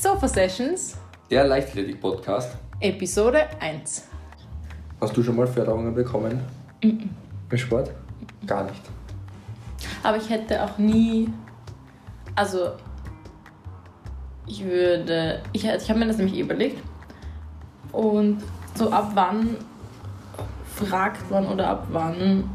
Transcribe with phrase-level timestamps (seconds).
[0.00, 0.96] Sofa Sessions,
[1.30, 2.56] Der Leichtathletik-Podcast.
[2.80, 4.08] Episode 1.
[5.00, 6.40] Hast du schon mal Förderungen bekommen?
[6.80, 7.08] Im
[7.56, 7.90] Sport?
[8.46, 8.82] Gar nicht.
[10.02, 11.28] Aber ich hätte auch nie.
[12.34, 12.72] Also,
[14.46, 15.40] ich würde.
[15.52, 16.82] Ich, ich habe mir das nämlich eh überlegt.
[17.92, 18.42] Und
[18.74, 19.56] so ab wann
[20.74, 22.50] fragt man oder ab wann.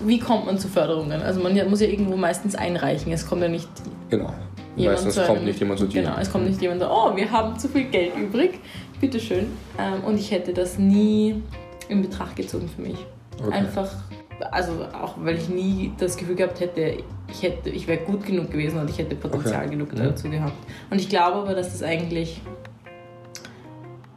[0.00, 1.20] Wie kommt man zu Förderungen?
[1.22, 3.12] Also, man muss ja irgendwo meistens einreichen.
[3.12, 3.68] Es kommt ja nicht
[4.08, 4.32] Genau.
[4.76, 6.02] Jemand Meistens kommt einem- nicht jemand zu dir.
[6.02, 8.60] Genau, es kommt nicht jemand so, oh, wir haben zu viel Geld übrig,
[9.00, 9.46] bitteschön.
[9.78, 11.42] Ähm, und ich hätte das nie
[11.88, 12.96] in Betracht gezogen für mich.
[13.42, 13.52] Okay.
[13.52, 13.90] Einfach,
[14.50, 16.98] also auch weil ich nie das Gefühl gehabt hätte,
[17.30, 19.70] ich, hätte, ich wäre gut genug gewesen und ich hätte Potenzial Okay.
[19.70, 20.52] genug dazu gehabt.
[20.90, 22.40] Und ich glaube aber, dass das eigentlich,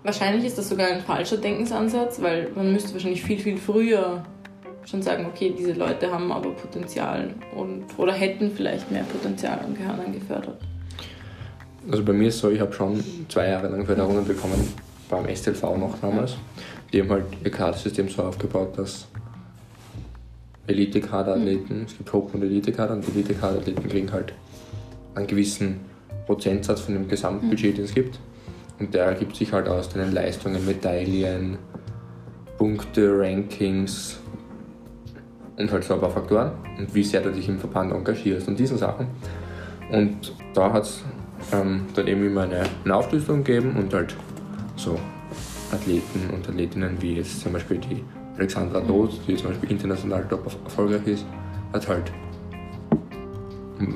[0.03, 4.23] wahrscheinlich ist das sogar ein falscher Denkensansatz, weil man müsste wahrscheinlich viel, viel früher
[4.89, 9.77] schon sagen, okay, diese Leute haben aber Potenzial und oder hätten vielleicht mehr Potenzial und
[9.77, 10.59] gehören gefördert.
[11.89, 14.73] Also bei mir ist so, ich habe schon zwei Jahre lang Förderungen bekommen,
[15.09, 16.35] beim STLV noch damals.
[16.91, 19.07] Die haben halt ihr Kadersystem so aufgebaut, dass
[20.67, 24.33] Elite-Kaderathleten, es gibt Hoch- und Elite-Kader und die Elite-Kaderathleten kriegen halt
[25.15, 25.79] einen gewissen
[26.25, 28.19] Prozentsatz von dem Gesamtbudget, den es gibt.
[28.79, 31.57] Und der ergibt sich halt aus deinen Leistungen, Medaillen,
[32.57, 34.19] Punkte, Rankings
[35.59, 38.57] und halt so ein paar Faktoren und wie sehr du dich im Verband engagierst und
[38.57, 39.07] diesen Sachen.
[39.91, 41.03] Und da hat es
[41.51, 44.15] ähm, dann eben immer eine, eine Aufschlüsselung gegeben und halt
[44.75, 44.97] so
[45.71, 48.03] Athleten und Athletinnen wie jetzt zum Beispiel die
[48.37, 51.25] Alexandra Doth, die zum Beispiel international top erfolgreich ist,
[51.73, 52.11] hat halt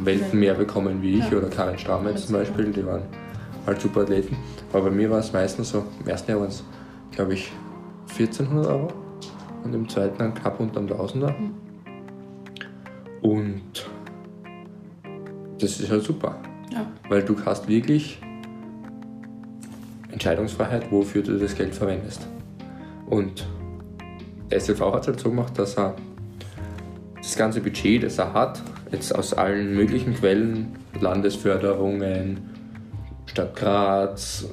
[0.04, 1.38] Welten mehr bekommen wie ich Ja.
[1.38, 3.04] oder Karin Strametz zum Beispiel, die waren
[3.66, 4.36] halt super Athleten.
[4.72, 6.64] Aber bei mir war es meistens so, im ersten Jahr waren es
[7.12, 7.52] glaube ich
[8.18, 9.03] 1400 Euro
[9.64, 11.36] und im zweiten dann knapp unter dem Tausender.
[13.22, 13.90] Und
[15.60, 16.36] das ist halt super.
[16.72, 16.86] Ja.
[17.08, 18.20] Weil du hast wirklich
[20.12, 22.28] Entscheidungsfreiheit, wofür du das Geld verwendest.
[23.10, 23.48] Und
[24.52, 25.96] der SLV hat es halt so gemacht, dass er
[27.18, 32.50] das ganze Budget, das er hat, jetzt aus allen möglichen Quellen, Landesförderungen,
[33.26, 34.46] Stadt Graz,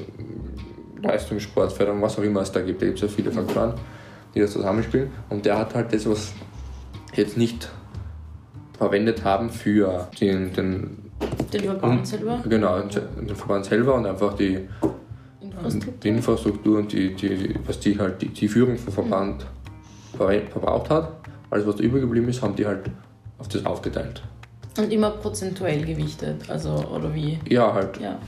[1.03, 3.75] Leistungssportförderung, was auch immer es da gibt, da gibt es ja viele Faktoren,
[4.35, 5.11] die das zusammenspielen.
[5.29, 6.33] Und der hat halt das, was
[7.15, 7.69] jetzt nicht
[8.79, 11.11] verwendet haben für den, den
[11.53, 14.61] Den Verband selber, Genau, den Verband selber und einfach die,
[15.41, 15.95] Infrastruktur.
[16.03, 19.45] die Infrastruktur und die, die, was die halt die, die Führung vom Verband
[20.17, 21.13] verwe- verbraucht hat.
[21.51, 22.91] Alles, was da übergeblieben ist, haben die halt
[23.39, 24.23] auf das aufgeteilt.
[24.79, 27.39] Und immer prozentuell gewichtet, also oder wie?
[27.49, 28.19] Ja, halt, Ja.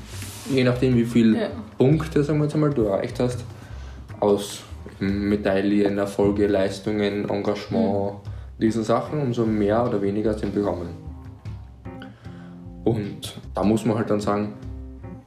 [0.51, 1.49] je nachdem, wie viel Ja.
[1.79, 3.45] Punkte, sagen wir jetzt einmal, du erreicht hast,
[4.21, 4.61] aus
[5.03, 8.21] Medaillen, Erfolge, Leistungen, Engagement,
[8.61, 10.91] diesen Sachen, umso mehr oder weniger sind bekommen.
[12.85, 14.55] Und da muss man halt dann sagen,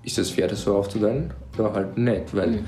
[0.03, 2.59] ist es fair, das so aufzuteilen oder halt nicht, weil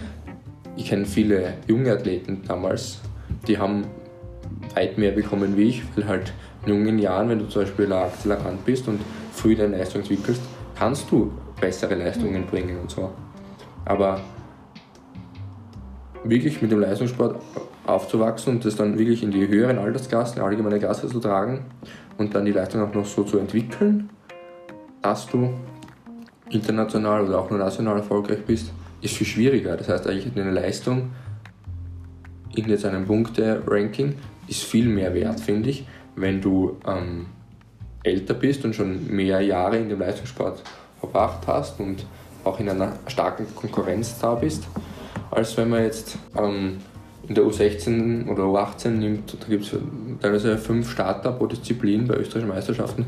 [0.75, 2.99] ich kenne viele junge Athleten damals,
[3.47, 3.85] die haben
[4.75, 6.33] weit mehr bekommen wie ich, weil halt
[6.65, 8.99] in jungen Jahren, wenn du zum Beispiel Akzelerant bist und
[9.31, 10.41] früh deine Leistung entwickelst,
[10.77, 13.11] kannst du bessere Leistungen bringen und so.
[13.85, 14.19] Aber
[16.23, 17.41] wirklich mit dem Leistungssport
[17.85, 21.65] aufzuwachsen und das dann wirklich in die höheren Altersklassen, allgemeine Klasse zu tragen
[22.17, 24.09] und dann die Leistung auch noch so zu entwickeln,
[25.01, 25.49] dass du
[26.49, 29.77] international oder auch nur national erfolgreich bist, ist viel schwieriger.
[29.77, 31.11] Das heißt eigentlich eine Leistung
[32.57, 34.15] in jetzt einem Punkte-Ranking
[34.47, 35.85] ist viel mehr wert, finde ich,
[36.15, 37.27] wenn du ähm,
[38.03, 40.63] älter bist und schon mehr Jahre in dem Leistungssport
[40.99, 42.05] verbracht hast und
[42.43, 44.63] auch in einer starken Konkurrenz da bist,
[45.31, 46.77] als wenn man jetzt ähm,
[47.27, 49.75] in der U16 oder U18 nimmt, da gibt es
[50.21, 53.05] teilweise fünf Starter pro Disziplin bei österreichischen Meisterschaften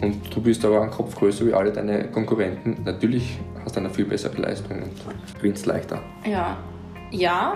[0.00, 2.76] und du bist aber einen Kopf größer wie alle deine Konkurrenten.
[2.84, 6.00] Natürlich hast du eine viel bessere Leistung und gewinnst leichter.
[6.24, 6.56] Ja,
[7.10, 7.54] ja,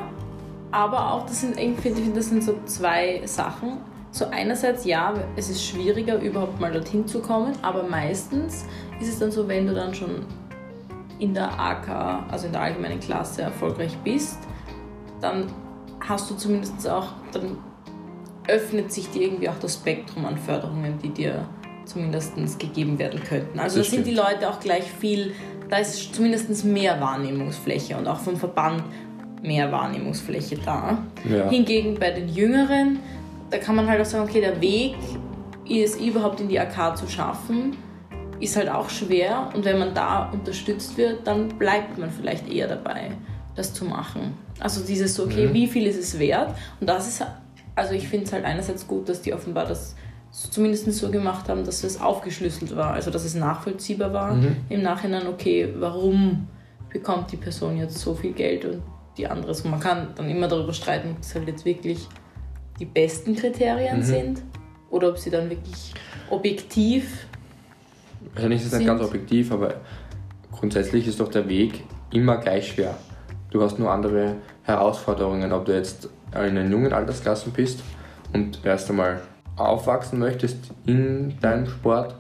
[0.71, 3.79] aber auch das sind irgendwie finde ich, das sind so zwei Sachen.
[4.13, 8.65] So einerseits ja, es ist schwieriger überhaupt mal dorthin zu kommen, aber meistens
[9.01, 10.25] ist es dann so, wenn du dann schon
[11.21, 14.39] in der AK, also in der allgemeinen Klasse erfolgreich bist,
[15.21, 15.47] dann
[16.07, 17.59] hast du zumindest auch, dann
[18.49, 21.47] öffnet sich dir irgendwie auch das Spektrum an Förderungen, die dir
[21.85, 23.59] zumindest gegeben werden könnten.
[23.59, 24.15] Also da sind die.
[24.15, 25.35] Leute auch gleich viel,
[25.69, 28.83] da ist zumindest mehr Wahrnehmungsfläche und auch vom Verband
[29.43, 30.99] mehr Wahrnehmungsfläche da.
[31.29, 31.49] Ja.
[31.49, 33.01] Hingegen bei den Jüngeren,
[33.51, 34.97] da kann man halt auch sagen, okay, der Weg,
[35.69, 37.77] es überhaupt in die AK zu schaffen,
[38.41, 42.69] ist halt auch schwer und wenn man da unterstützt wird, dann bleibt man vielleicht eher
[42.69, 43.13] dabei,
[43.55, 44.35] das zu machen.
[44.59, 46.55] Also dieses so, okay, wie viel ist es wert?
[46.81, 47.27] Und das ist,
[47.75, 49.95] also ich finde es halt einerseits gut, dass die offenbar das
[50.33, 54.35] zumindest so gemacht haben, dass es aufgeschlüsselt war, also dass es nachvollziehbar war.
[54.35, 54.57] Mhm.
[54.69, 56.47] Im Nachhinein, okay, warum
[56.89, 58.83] bekommt die Person jetzt so viel Geld und
[59.17, 59.69] die andere so.
[59.69, 62.07] Man kann dann immer darüber streiten, ob das halt jetzt wirklich
[62.79, 64.03] die besten Kriterien Mhm.
[64.03, 64.43] sind
[64.91, 65.93] oder ob sie dann wirklich
[66.31, 67.27] objektiv.
[68.35, 69.75] Wahrscheinlich ist es nicht ganz objektiv, aber
[70.53, 72.95] grundsätzlich ist doch der Weg immer gleich schwer.
[73.51, 77.83] Du hast nur andere Herausforderungen, ob du jetzt in den jungen Altersklassen bist
[78.33, 79.21] und erst einmal
[79.57, 82.15] aufwachsen möchtest in deinem Sport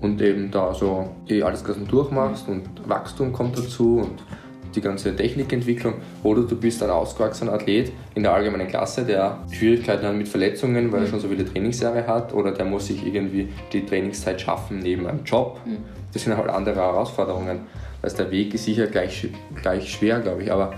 [0.00, 4.22] und eben da so die Altersklassen durchmachst und Wachstum kommt dazu und
[4.74, 10.06] die ganze Technikentwicklung oder du bist ein ausgewachsener Athlet in der allgemeinen Klasse, der Schwierigkeiten
[10.06, 13.48] hat mit Verletzungen, weil er schon so viele Trainingsjahre hat oder der muss sich irgendwie
[13.72, 15.60] die Trainingszeit schaffen neben einem Job.
[16.12, 17.60] Das sind halt andere Herausforderungen.
[18.02, 19.28] Also der Weg ist sicher gleich,
[19.60, 20.74] gleich schwer, glaube ich, aber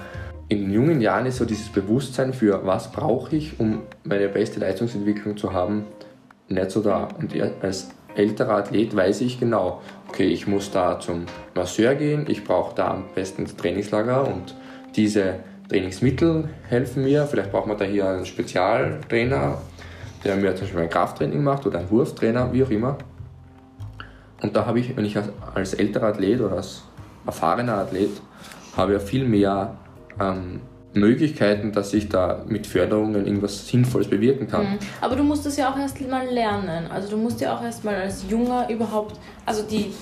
[0.48, 5.36] in jungen Jahren ist so dieses Bewusstsein für was brauche ich, um meine beste Leistungsentwicklung
[5.36, 5.84] zu haben,
[6.48, 7.08] nicht so da.
[7.18, 12.44] Und als älterer Athlet weiß ich genau, okay, ich muss da zum Masseur gehen, ich
[12.44, 14.54] brauche da am besten das Trainingslager und
[14.96, 17.26] diese Trainingsmittel helfen mir.
[17.26, 19.58] Vielleicht braucht man da hier einen Spezialtrainer,
[20.24, 22.98] der mir zum Beispiel ein Krafttraining macht oder einen Wurftrainer, wie auch immer.
[24.42, 26.82] Und da habe ich, wenn ich als, als älterer Athlet oder als
[27.24, 28.10] erfahrener Athlet,
[28.76, 29.76] habe ja viel mehr
[30.20, 30.60] ähm,
[30.94, 34.64] Möglichkeiten, dass ich da mit Förderungen irgendwas Sinnvolles bewirken kann.
[34.72, 34.78] Mhm.
[35.00, 36.86] Aber du musst das ja auch erst mal lernen.
[36.90, 39.92] Also du musst ja auch erst mal als Junger überhaupt, also die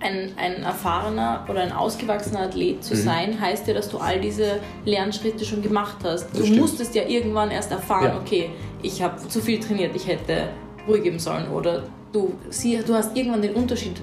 [0.00, 2.82] ein, ein erfahrener oder ein ausgewachsener Athlet Mhm.
[2.82, 6.24] zu sein, heißt ja, dass du all diese Lernschritte schon gemacht hast.
[6.30, 6.60] Das du stimmt.
[6.60, 8.18] musstest ja irgendwann erst erfahren, Ja.
[8.20, 8.50] okay,
[8.82, 10.48] ich habe zu viel trainiert, ich hätte
[10.88, 11.48] ruhig geben sollen.
[11.48, 14.00] Oder du, sie, du hast irgendwann den Unterschied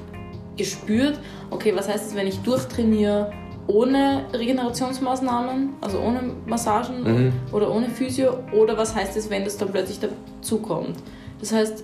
[0.57, 1.19] gespürt,
[1.51, 3.31] okay, was heißt es, wenn ich durchtrainiere
[3.67, 7.33] ohne Regenerationsmaßnahmen, also ohne Massagen Mhm.
[7.51, 10.95] oder ohne Physio, oder was heißt es, wenn das dann plötzlich dazukommt.
[11.39, 11.83] Das heißt,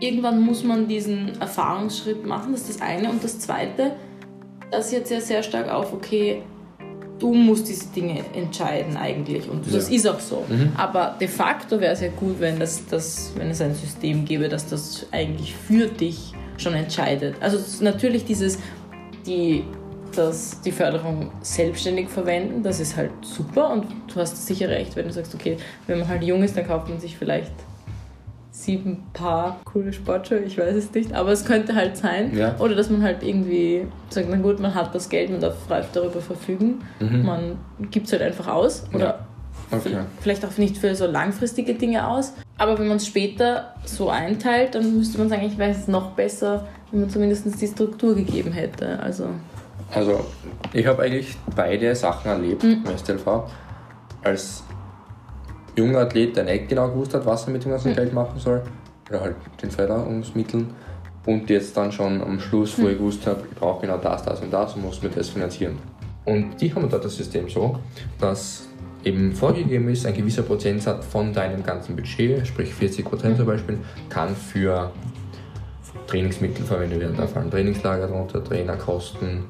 [0.00, 3.10] irgendwann muss man diesen Erfahrungsschritt machen, das ist das eine.
[3.10, 3.92] Und das zweite,
[4.70, 6.42] das jetzt ja sehr stark auf, okay,
[7.18, 9.48] du musst diese Dinge entscheiden eigentlich.
[9.48, 9.94] Und das Ja.
[9.96, 10.44] ist auch so.
[10.48, 10.72] Mhm.
[10.76, 14.48] Aber de facto wäre es ja gut, wenn, das, das, wenn es ein System gäbe,
[14.48, 17.36] das das eigentlich für dich schon entscheidet.
[17.40, 18.58] Also natürlich dieses,
[19.24, 19.62] die,
[20.16, 25.06] das, die Förderung selbstständig verwenden, das ist halt super und du hast sicher recht, wenn
[25.06, 25.56] du sagst, okay,
[25.86, 27.52] wenn man halt jung ist, dann kauft man sich vielleicht
[28.50, 32.36] sieben Paar coole Sportschuhe, ich weiß es nicht, aber es könnte halt sein.
[32.36, 32.54] Ja.
[32.58, 35.82] Oder dass man halt irgendwie sagt, na gut, man hat das Geld, man darf frei
[35.92, 37.24] darüber verfügen, Mhm.
[37.24, 37.58] man
[37.90, 38.84] gibt es halt einfach aus.
[38.94, 39.26] Oder
[39.70, 39.96] Okay.
[40.20, 42.34] vielleicht auch nicht für so langfristige Dinge aus.
[42.58, 46.10] Aber wenn man es später so einteilt, dann müsste man sagen, ich weiß es noch
[46.10, 49.00] besser, wenn man zumindest die Struktur gegeben hätte.
[49.00, 49.28] Also,
[49.94, 50.24] Also,
[50.72, 52.84] ich habe eigentlich beide Sachen erlebt Mhm.
[52.86, 53.44] im STLV.
[54.22, 54.62] Als
[55.76, 57.96] junger Athlet, der nicht genau gewusst hat, was er mit dem ganzen Mhm.
[57.96, 58.62] Geld machen soll,
[59.10, 60.70] oder halt den Förderungsmitteln.
[61.26, 62.82] Und jetzt dann schon am Schluss, Mhm.
[62.82, 65.28] wo ich gewusst habe, ich brauche genau das, das und das und muss mir das
[65.28, 65.78] finanzieren.
[66.24, 67.78] Und die haben dort das System so,
[68.18, 68.68] dass
[69.04, 73.78] eben vorgegeben ist, ein gewisser Prozentsatz von deinem ganzen Budget, sprich 40 Prozent zum Beispiel,
[74.08, 74.90] kann für
[76.06, 77.16] Trainingsmittel verwendet werden.
[77.16, 79.44] Da fallen Trainingslager drunter, Trainerkosten,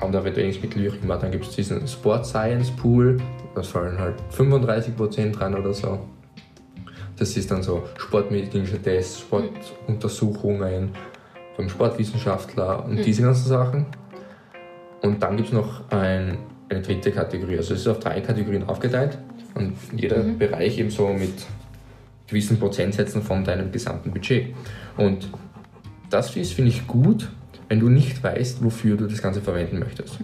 [0.00, 1.16] andere Trainingsmittel, wie auch immer.
[1.16, 3.20] Dann gibt es diesen Sport Science Pool,
[3.54, 6.00] da fallen halt 35% dran oder so.
[7.18, 10.90] Das ist dann so sportmedizinische Tests, Sportuntersuchungen
[11.54, 13.86] vom Sportwissenschaftler und diese ganzen Sachen.
[15.02, 16.38] Und dann gibt es noch ein,
[16.68, 17.58] eine dritte Kategorie.
[17.58, 19.18] Also es ist auf drei Kategorien aufgeteilt
[19.54, 21.44] und jeder Bereich eben so mit
[22.26, 24.54] gewissen Prozentsätzen von deinem gesamten Budget.
[24.96, 25.28] Und
[26.08, 27.28] das ist, finde ich, gut,
[27.72, 30.18] wenn du nicht weißt, wofür du das Ganze verwenden möchtest.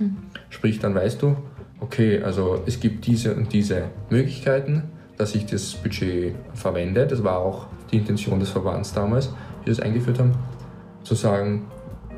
[0.51, 1.35] Sprich, dann weißt du,
[1.81, 4.83] okay, also es gibt diese und diese Möglichkeiten,
[5.17, 7.07] dass ich das Budget verwende.
[7.07, 9.33] Das war auch die Intention des Verbands damals,
[9.65, 10.33] die das eingeführt haben,
[11.05, 11.65] zu sagen,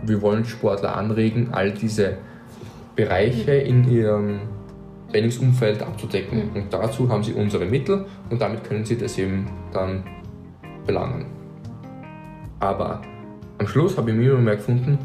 [0.04, 2.16] wir wollen Sportler anregen, all diese
[2.96, 4.40] Bereiche in ihrem
[5.12, 6.50] Trainingsumfeld abzudecken.
[6.56, 10.02] Und dazu haben sie unsere Mittel und damit können sie das eben dann
[10.84, 11.26] belangen.
[12.58, 13.00] Aber
[13.58, 14.99] am Schluss habe ich mir immer mehr gefunden,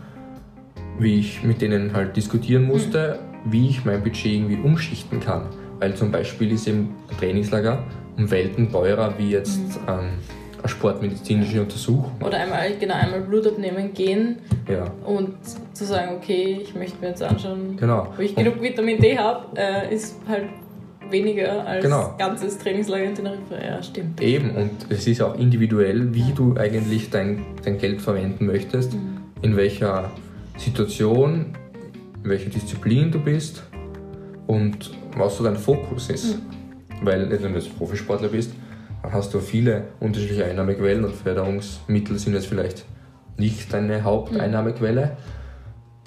[0.99, 5.43] wie ich mit denen halt diskutieren musste, wie ich mein Budget irgendwie umschichten kann.
[5.79, 7.83] Weil zum Beispiel ist eben ein Trainingslager
[8.17, 10.11] um Welten teurer wie jetzt ähm,
[10.59, 12.11] eine sportmedizinische Untersuchung.
[12.23, 14.37] oder einmal, genau, einmal Blut abnehmen gehen
[14.69, 15.33] Ja, und
[15.73, 18.07] zu sagen, okay, ich möchte mir jetzt anschauen, genau.
[18.15, 20.45] wo ich Und- genug Vitamin D habe, äh, ist halt
[21.11, 22.15] weniger als Genau.
[22.17, 23.55] ganzes Trainingslager in Teneriffa.
[23.63, 24.19] Ja, stimmt.
[24.21, 28.95] Eben, und es ist auch individuell, wie du eigentlich dein, dein Geld verwenden möchtest,
[29.43, 30.09] in welcher
[30.57, 31.55] Situation,
[32.23, 33.63] in welcher Disziplin du bist
[34.47, 36.39] und was so dein Fokus ist.
[37.01, 38.53] Weil, wenn du jetzt Profisportler bist,
[39.03, 42.85] dann hast du viele unterschiedliche Einnahmequellen und Förderungsmittel sind jetzt vielleicht
[43.37, 45.17] nicht deine Haupteinnahmequelle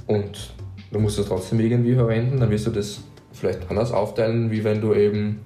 [0.07, 0.55] und
[0.91, 4.81] du musst es trotzdem irgendwie verwenden, dann wirst du das vielleicht anders aufteilen, wie wenn
[4.81, 5.41] du eben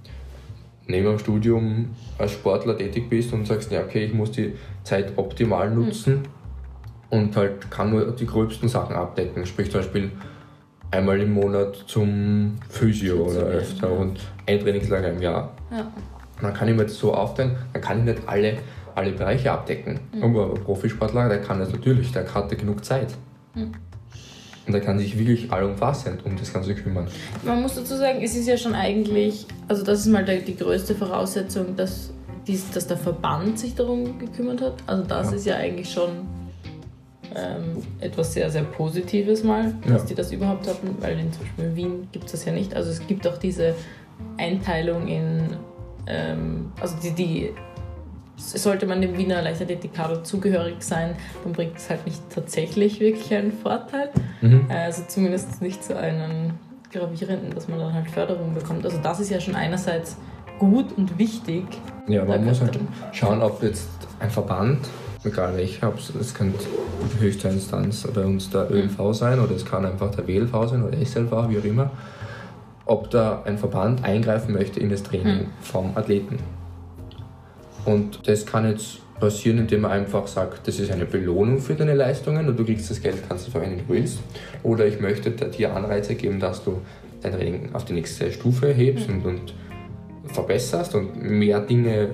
[0.86, 4.54] neben dem Studium als Sportler tätig bist und sagst, ja okay, ich muss die
[4.84, 6.41] Zeit optimal nutzen mhm.
[7.12, 9.44] Und halt kann nur die gröbsten Sachen abdecken.
[9.44, 10.10] Sprich zum Beispiel
[10.90, 13.96] einmal im Monat zum Physio oder öfter ja.
[13.96, 15.52] und ein Trainingslager im Jahr.
[15.70, 15.92] Ja.
[16.40, 18.56] Dann kann ich mir das so aufteilen, dann kann ich nicht alle,
[18.94, 20.00] alle Bereiche abdecken.
[20.14, 20.22] Mhm.
[20.22, 23.14] Aber ein Profisportler, der kann das natürlich, der hat genug Zeit.
[23.54, 23.72] Mhm.
[24.66, 27.08] Und er kann sich wirklich allumfassend um das Ganze kümmern.
[27.44, 30.56] Man muss dazu sagen, es ist ja schon eigentlich, also das ist mal die, die
[30.56, 32.10] größte Voraussetzung, dass,
[32.46, 34.74] dies, dass der Verband sich darum gekümmert hat.
[34.86, 35.36] Also das ja.
[35.36, 36.41] ist ja eigentlich schon
[37.36, 40.08] ähm, etwas sehr, sehr Positives mal, dass ja.
[40.08, 42.74] die das überhaupt hatten, weil in zum Beispiel Wien gibt es das ja nicht.
[42.74, 43.74] Also es gibt auch diese
[44.38, 45.56] Einteilung in,
[46.06, 47.50] ähm, also die, die
[48.36, 53.52] sollte man dem Wiener Leichtathletik-Kader zugehörig sein, dann bringt es halt nicht tatsächlich wirklich einen
[53.52, 54.10] Vorteil.
[54.40, 54.66] Mhm.
[54.68, 56.52] Also zumindest nicht zu einem
[56.92, 58.84] gravierenden, dass man dann halt Förderung bekommt.
[58.84, 60.16] Also das ist ja schon einerseits
[60.58, 61.64] gut und wichtig.
[62.06, 62.78] Ja, man muss halt
[63.12, 63.88] schauen, ob jetzt
[64.20, 64.88] ein Verband,
[65.24, 66.64] egal welcher, es könnte
[67.14, 69.12] die höchste Instanz bei uns der ÖLV mhm.
[69.12, 71.90] sein oder es kann einfach der WLV sein oder SLV, wie auch immer,
[72.84, 75.46] ob da ein Verband eingreifen möchte in das Training mhm.
[75.60, 76.38] vom Athleten.
[77.84, 81.94] Und das kann jetzt passieren, indem man einfach sagt, das ist eine Belohnung für deine
[81.94, 84.18] Leistungen und du kriegst das Geld, kannst du verwenden, wie du willst.
[84.62, 86.80] Oder ich möchte dir Anreize geben, dass du
[87.22, 89.54] dein Training auf die nächste Stufe hebst und, und
[90.26, 92.08] verbesserst und mehr Dinge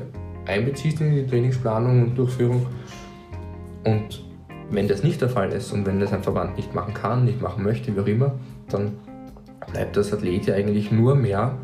[0.47, 2.67] einbeziehst in die Trainingsplanung und Durchführung.
[3.85, 4.23] Und
[4.71, 7.41] wenn das nicht der Fall ist und wenn das ein Verband nicht machen kann, nicht
[7.41, 8.33] machen möchte, wie auch immer,
[8.69, 8.93] dann
[9.73, 11.57] bleibt das Athlet ja eigentlich nur mehr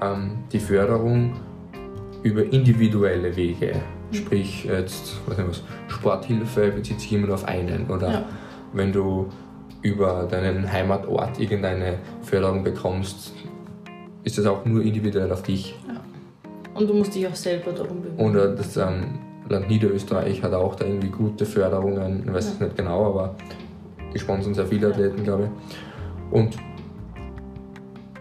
[0.00, 1.34] ähm, die Förderung
[2.22, 3.74] über individuelle Wege.
[4.10, 4.14] Mhm.
[4.14, 7.88] Sprich, jetzt was was, Sporthilfe bezieht sich immer nur auf einen.
[7.90, 8.24] Oder ja.
[8.72, 9.28] wenn du
[9.82, 13.32] über deinen Heimatort irgendeine Förderung bekommst,
[14.24, 15.74] ist das auch nur individuell auf dich.
[15.86, 16.00] Ja.
[16.74, 18.18] Und du musst dich auch selber darum bemühen.
[18.18, 22.66] Oder das ähm, Land Niederösterreich hat auch da irgendwie gute Förderungen, ich weiß es ja.
[22.66, 23.34] nicht genau, aber
[24.12, 26.32] die sponsern sehr viele Athleten, glaube ich.
[26.32, 26.56] Und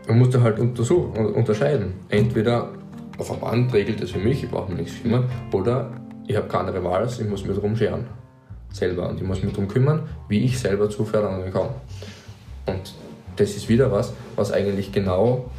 [0.07, 1.93] man muss da halt unterscheiden.
[2.09, 2.69] Entweder
[3.17, 5.25] ein Verband regelt das für mich, ich brauche mir nichts kümmern.
[5.51, 5.91] Oder
[6.27, 8.05] ich habe keine andere Wahl, ich muss mich darum scheren.
[8.71, 9.09] Selber.
[9.09, 11.71] Und ich muss mich darum kümmern, wie ich selber zu Förderungen komme.
[12.65, 12.93] Und
[13.35, 15.49] das ist wieder was, was eigentlich genau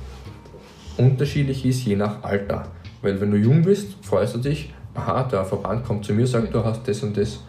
[0.96, 2.68] unterschiedlich ist, je nach Alter.
[3.02, 6.52] Weil wenn du jung bist, freust du dich, aha, der Verband kommt zu mir, sagt,
[6.52, 7.40] du hast das und das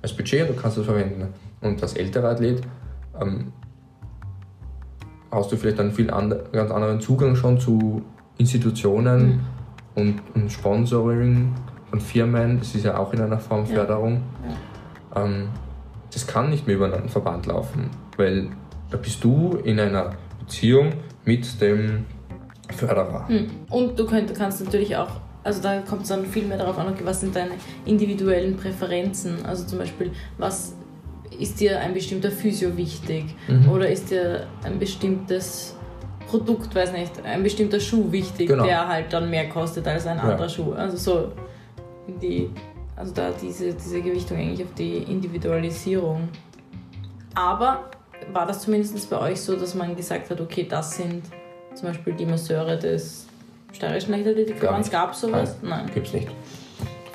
[0.00, 1.28] als Budget, du kannst das verwenden.
[1.60, 2.62] Und als älterer Athlet
[3.20, 3.52] ähm,
[5.30, 8.02] hast du vielleicht einen viel and ganz anderen Zugang schon zu
[8.38, 9.40] Institutionen mhm.
[9.94, 11.54] und, und, Sponsoring
[11.90, 14.22] von Firmen, das ist ja auch in einer Form Förderung.
[15.14, 15.20] Ja.
[15.20, 15.24] Ja.
[15.24, 15.48] Ähm,
[16.12, 18.48] das kann nicht mehr über einen Verband laufen, weil
[18.90, 20.92] da bist du in einer Beziehung
[21.24, 22.04] mit dem
[22.70, 23.26] Förderer.
[23.28, 23.50] Mhm.
[23.70, 26.94] Und du könnt, kannst natürlich auch, also da kommt es dann viel mehr darauf an,
[27.04, 27.52] was sind deine
[27.84, 29.44] individuellen Präferenzen.
[29.44, 30.74] Also zum Beispiel, was
[31.38, 33.68] ist dir ein bestimmter Physio wichtig mhm.
[33.68, 35.74] oder ist dir ein bestimmtes
[36.28, 38.64] Produkt, weiß nicht, ein bestimmter Schuh wichtig, genau.
[38.64, 40.48] der halt dann mehr kostet als ein anderer ja.
[40.48, 40.72] Schuh.
[40.72, 41.32] Also so
[42.20, 42.50] die,
[42.96, 46.28] also da diese, diese Gewichtung eigentlich auf die Individualisierung.
[47.34, 47.90] Aber
[48.32, 51.24] war das zumindest bei euch so, dass man gesagt hat, okay, das sind
[51.74, 53.26] zum Beispiel die Masseure des
[53.72, 54.90] steirischen Leichtathletikverbands?
[54.90, 55.56] Gab es sowas?
[55.62, 55.84] Nein.
[55.84, 55.94] Nein.
[55.94, 56.28] Gibt's nicht.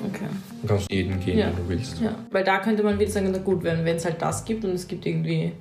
[0.06, 0.26] Okay.
[0.62, 1.46] Du kannst jeden gehen, ja.
[1.46, 2.00] wenn du willst.
[2.00, 4.72] Ja, weil da könnte man wieder sagen, na gut, wenn es halt das gibt und
[4.72, 5.52] es gibt irgendwie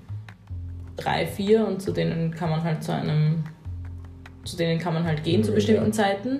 [0.96, 3.44] drei, vier und zu denen kann man halt zu einem,
[4.44, 5.92] zu denen kann man halt gehen zu bestimmten ja.
[5.92, 6.40] Zeiten,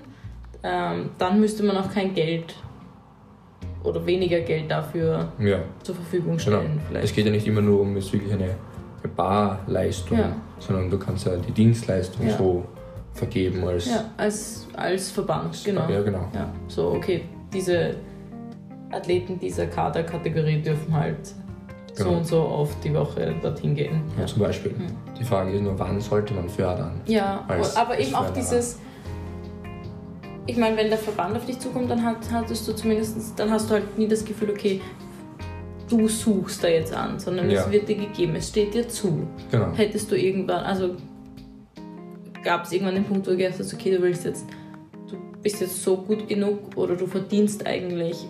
[0.64, 2.56] ähm, dann müsste man auch kein Geld
[3.84, 5.60] oder weniger Geld dafür ja.
[5.84, 6.82] zur Verfügung stellen.
[6.88, 7.00] Genau.
[7.00, 8.56] Es geht ja nicht immer nur um wirklich eine,
[9.04, 10.36] eine Barleistung, ja.
[10.60, 12.66] sondern du kannst ja die Dienstleistung so
[13.18, 15.90] vergeben als, ja, als, als Verband, genau.
[15.90, 16.28] Ja, genau.
[16.34, 17.96] Ja, so, okay, diese
[18.92, 21.34] Athleten dieser Kaderkategorie dürfen halt
[21.96, 22.10] genau.
[22.10, 24.02] so und so oft die Woche dorthin gehen.
[24.18, 24.26] Ja.
[24.26, 24.72] Zum Beispiel.
[24.72, 24.88] Mhm.
[25.20, 27.02] Die Frage ist nur, wann sollte man fördern?
[27.06, 27.46] Ja,
[27.76, 28.80] aber eben auch dieses.
[30.46, 33.74] Ich meine, wenn der Verband auf dich zukommt, dann hattest du zumindest, dann hast du
[33.74, 34.80] halt nie das Gefühl, okay,
[35.90, 37.62] du suchst da jetzt an, sondern ja.
[37.62, 39.28] es wird dir gegeben, es steht dir zu.
[39.52, 39.74] Genau.
[39.74, 40.96] Hättest du irgendwann, also
[42.44, 44.46] gab es irgendwann den Punkt, wo du gedacht hast, okay, du willst jetzt,
[45.10, 48.28] du bist jetzt so gut genug oder du verdienst eigentlich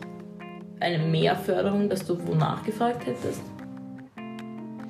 [0.80, 3.42] eine Mehrförderung, dass du wo nachgefragt hättest?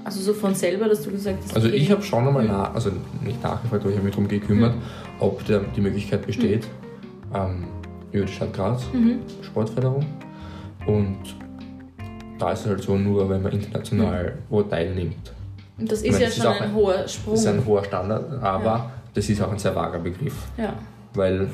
[0.04, 1.56] Also so von selber, dass du gesagt hast.
[1.56, 2.92] Also ich habe schon einmal nach, also
[3.24, 4.82] nicht nachgefragt, aber ich habe mich darum gekümmert, mhm.
[5.20, 6.66] ob der, die Möglichkeit besteht,
[7.30, 7.36] mhm.
[7.36, 7.68] ähm,
[8.12, 8.84] über die Stadt Graz,
[9.42, 10.06] Sportförderung.
[10.86, 11.18] Und
[12.40, 15.34] da ist es halt so nur, wenn man international wo teilnimmt.
[15.78, 17.34] Und das ist meine, ja ist schon auch ein ein- hoher Sprung.
[17.36, 18.92] Das ist ein hoher Standard, aber Ja.
[19.18, 20.36] Das ist auch ein sehr vager Begriff.
[20.58, 20.74] ja,
[21.16, 21.50] Weil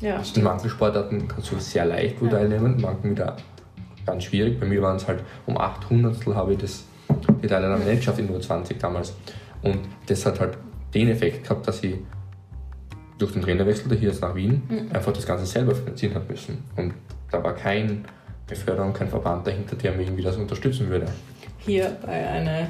[0.00, 2.32] ja, in manchen Sportarten kannst du sehr leicht wo Ja.
[2.32, 3.36] teilnehmen, in manchen wieder
[4.04, 4.60] ganz schwierig.
[4.60, 6.84] Bei mir waren es halt um 800 habe ich das,
[7.42, 9.14] die Teilnahme nicht geschafft, in nur 20 damals.
[9.62, 10.58] Und das hat halt
[10.92, 11.96] den Effekt gehabt, dass ich
[13.16, 14.90] durch den Trainerwechsel, der hier jetzt nach Wien, Mhm.
[14.92, 16.62] einfach das Ganze selber finanzieren habe müssen.
[16.76, 16.92] Und
[17.30, 18.04] da war kein
[18.46, 21.06] Beförderung, kein Verband dahinter, der mich irgendwie das unterstützen würde.
[21.58, 22.66] Hier bei einer,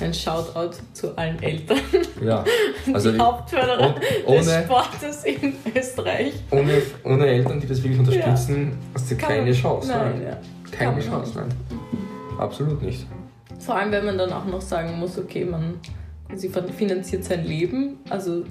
[0.00, 1.78] ein Shoutout zu allen Eltern,
[2.22, 2.44] Ja,
[2.92, 3.94] also die Hauptförderer
[4.26, 6.34] oh- des ohne- Sportes in Österreich.
[6.50, 9.88] ohne, ohne Eltern, die das wirklich unterstützen, hast du keine man- Chance.
[9.88, 10.38] Nein, ja.
[10.70, 11.48] Keine Chance, nein.
[12.38, 13.06] Absolut nicht.
[13.58, 15.74] Vor allem, wenn man dann auch noch sagen muss, okay, man
[16.34, 17.96] sie finanziert sein Leben.
[18.10, 18.44] Also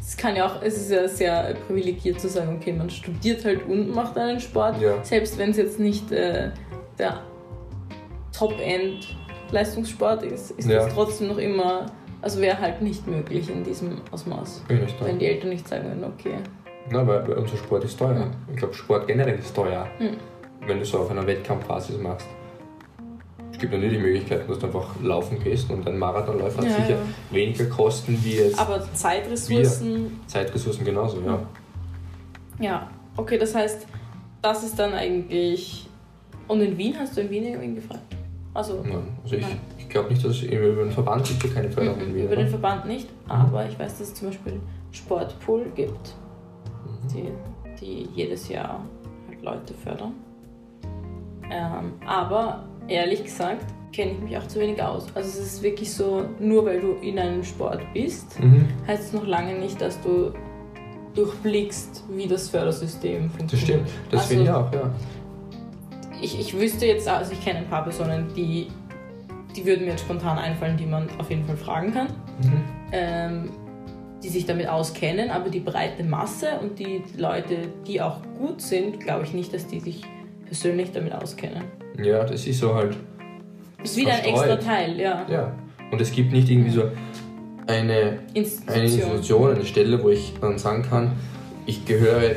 [0.00, 3.66] es kann ja auch, es ist ja sehr privilegiert zu sagen, okay, man studiert halt
[3.68, 4.80] und macht einen Sport.
[4.80, 5.02] Ja.
[5.04, 6.50] Selbst wenn es jetzt nicht äh,
[6.98, 7.20] der
[9.48, 10.84] Top-End-Leistungssport ist, ist Ja.
[10.84, 11.86] das trotzdem noch immer,
[12.22, 14.62] also wäre halt nicht möglich in diesem Ausmaß.
[14.68, 15.06] Da.
[15.06, 16.36] Wenn die Eltern nicht sagen würden, okay.
[16.90, 18.14] Na, weil, weil unser Sport ist teuer.
[18.26, 18.30] Mhm.
[18.52, 20.16] Ich glaube, Sport generell ist teuer, Mhm.
[20.66, 22.26] wenn du so auf einer Wettkampfbasis machst.
[23.52, 26.70] Es gibt natürlich die Möglichkeiten, dass du einfach laufen gehst und ein Marathonläufer hat Ja,
[26.70, 26.96] sicher ja.
[27.30, 31.38] weniger Kosten wie jetzt Aber Zeitressourcen, Zeitressourcen genauso, ja.
[32.60, 32.90] ja.
[33.16, 33.86] Okay, das heißt,
[34.42, 35.88] das ist dann eigentlich.
[36.46, 38.00] Und in Wien hast du in Wien irgendwen gefragt?
[38.58, 38.82] Also.
[38.82, 39.46] Nein, also ich,
[39.78, 42.34] ich glaube nicht, dass es über den Verband gibt es keine Förderung Mhm, Wien, über
[42.34, 42.48] den?
[42.48, 44.54] Verband nicht, aber ich weiß, dass es zum Beispiel
[44.90, 46.14] Sportpool gibt,
[46.84, 47.08] Mhm.
[47.14, 47.28] die,
[47.80, 48.80] die jedes Jahr
[49.28, 50.12] halt Leute fördern.
[51.52, 55.06] Ähm, aber ehrlich gesagt kenne ich mich auch zu wenig aus.
[55.14, 58.66] Also es ist wirklich so, nur weil du in einem Sport bist, Mhm.
[58.88, 60.32] heißt es noch lange nicht, dass du
[61.14, 63.50] durchblickst, wie das Fördersystem funktioniert.
[63.50, 64.90] Das stimmt, das Also- finde ich auch, ja.
[66.22, 68.68] Ich, ich wüsste jetzt, also ich kenne ein paar Personen, die,
[69.56, 72.06] die würden mir jetzt spontan einfallen, die man auf jeden Fall fragen kann.
[72.42, 72.62] Mhm.
[72.92, 73.50] ähm,
[74.20, 78.98] die sich damit auskennen, aber die breite Masse und die Leute, die auch gut sind,
[78.98, 80.02] glaube ich nicht, dass die sich
[80.44, 81.62] persönlich damit auskennen.
[82.02, 82.96] Ja, das ist so halt,
[83.80, 84.56] Ist wieder ein extra.
[84.56, 85.24] Teil, ja.
[85.30, 85.52] ja.
[85.92, 86.90] Und es gibt nicht irgendwie so
[87.68, 88.74] eine Institution.
[88.74, 91.12] eine Institution, eine Stelle, wo ich dann sagen kann,
[91.66, 92.32] ich gehöre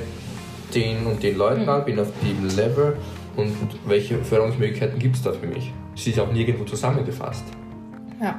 [0.76, 1.70] den und den Leuten Mhm.
[1.70, 2.96] an, bin auf dem Level
[3.36, 5.74] und welche Förderungsmöglichkeiten gibt es da für mich?
[5.96, 7.44] Es ist auch nirgendwo zusammengefasst.
[8.22, 8.36] Ja.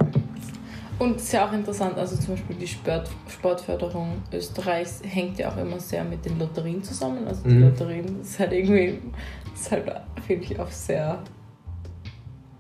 [0.99, 5.81] Und ja auch interessant, also zum Beispiel die Sport, Sportförderung Österreichs hängt ja auch immer
[5.81, 7.27] sehr mit den Lotterien zusammen.
[7.27, 7.63] Also die Mhm.
[7.63, 9.01] Lotterien das ist halt irgendwie,
[9.53, 9.91] ist halt,
[10.27, 11.19] finde ich, auch sehr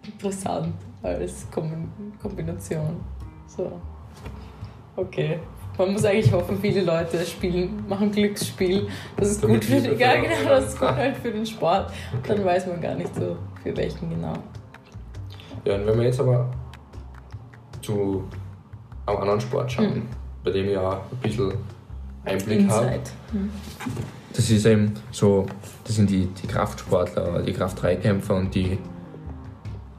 [0.04, 1.86] interessant als Kombi-
[2.20, 2.96] Kombination.
[3.46, 3.80] So.
[4.96, 5.38] Okay.
[5.78, 8.88] Man muss eigentlich hoffen, viele Leute spielen, machen Glücksspiel.
[9.16, 11.46] Das ist Damit gut für die den, ja, genau, das ist gut halt für den
[11.46, 11.90] Sport.
[12.28, 14.34] Dann weiß man gar nicht so, für welchen genau.
[15.64, 16.50] Ja, und wenn wir jetzt aber
[17.80, 18.24] zu
[19.06, 20.02] einem anderen Sport schauen, Mhm.
[20.44, 21.52] bei dem ich auch ein bisschen
[22.24, 23.00] Einblick habe.
[23.32, 23.50] Mhm.
[24.34, 25.46] das ist eben so,
[25.84, 28.78] das sind die, die Kraftsportler, die Kraft-3-Kämpfer und die,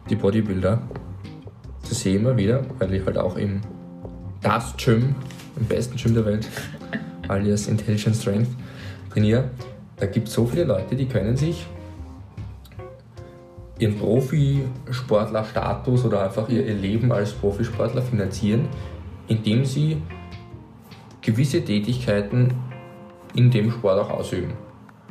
[0.10, 0.80] die Bodybuilder.
[1.90, 3.62] Das sehe ich immer wieder, weil ich halt auch im
[4.42, 5.16] das Gym,
[5.56, 6.48] im besten Gym der Welt,
[7.28, 8.50] alias Intelligent Strength,
[9.12, 9.50] trainiere.
[9.98, 11.66] Da gibt es so viele Leute, die können sich
[13.80, 18.68] ihren Profisportler-Status oder einfach ihr, Leben als Profisportler finanzieren,
[19.28, 20.02] indem sie
[21.22, 22.54] gewisse Tätigkeiten
[23.36, 24.54] in dem Sport auch ausüben.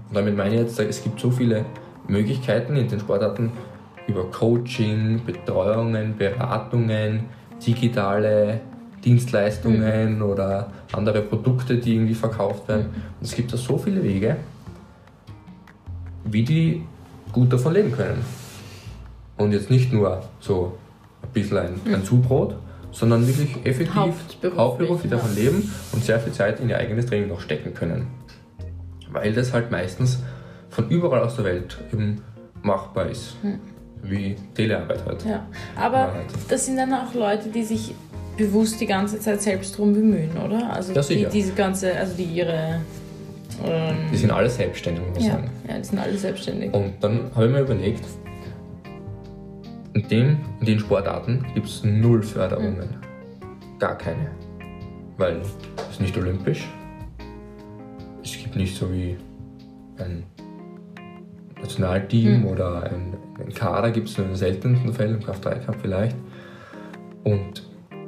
[0.08, 1.64] Und damit meine ich jetzt, es gibt so viele
[2.06, 3.52] Möglichkeiten in den Sportarten
[4.06, 7.24] über Coaching, Betreuungen, Beratungen,
[7.64, 8.60] digitale
[9.04, 12.86] Dienstleistungen oder andere Produkte, die irgendwie verkauft werden.
[13.20, 14.36] Und es gibt da so viele Wege,
[16.24, 16.82] wie die
[17.32, 18.24] gut davon leben können.
[19.36, 20.78] Und jetzt nicht nur so
[21.22, 22.56] ein bisschen ein, ein Zubrot,
[22.92, 25.16] sondern wirklich effektiv Hauptberuflich, hauptberuflich ja.
[25.16, 28.06] davon leben und sehr viel Zeit in ihr eigenes Training noch stecken können.
[29.10, 30.22] Weil das halt meistens
[30.70, 32.22] von überall aus der Welt eben
[32.62, 33.36] machbar ist.
[34.02, 35.24] Wie Telearbeit halt.
[35.24, 36.26] Ja, aber Wahrheit.
[36.48, 37.94] das sind dann auch Leute, die sich
[38.36, 40.72] bewusst die ganze Zeit selbst drum bemühen, oder?
[40.72, 42.80] Also Ja, die, diese ganze, also die ihre.
[43.64, 45.50] Ähm, Die sind alle selbstständig, muss man ja, sagen.
[45.68, 46.72] ja, die sind alle selbstständig.
[46.72, 48.04] Und dann habe ich mir überlegt,
[49.94, 52.88] in, dem, in den Sportarten gibt es null Förderungen.
[53.78, 54.30] Gar keine.
[55.18, 55.48] Weil es
[55.92, 56.66] ist nicht olympisch.
[58.24, 59.16] Es gibt nicht so wie
[59.98, 60.24] ein
[61.60, 62.46] Nationalteam Mhm.
[62.46, 66.16] oder ein, ein Kader, gibt es nur in seltensten Fällen, im Kraft-3-Kampf vielleicht.
[67.24, 67.62] Und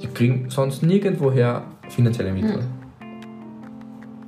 [0.05, 2.61] die kriegen sonst nirgendwoher finanzielle Mittel.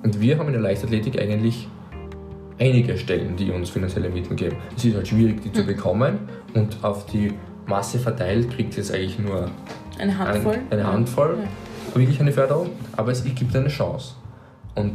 [0.02, 1.68] Und wir haben in der Leichtathletik eigentlich
[2.58, 4.56] einige Stellen, die uns finanzielle Mittel geben.
[4.76, 5.66] Es ist halt schwierig, die zu Mhm.
[5.66, 6.18] bekommen
[6.54, 7.32] und auf die
[7.66, 9.50] Masse verteilt kriegt es eigentlich nur
[9.98, 10.54] Eine Handvoll.
[10.54, 11.38] ein, eine Handvoll,
[11.94, 14.14] wirklich eine Förderung, aber es gibt eine Chance.
[14.74, 14.92] Und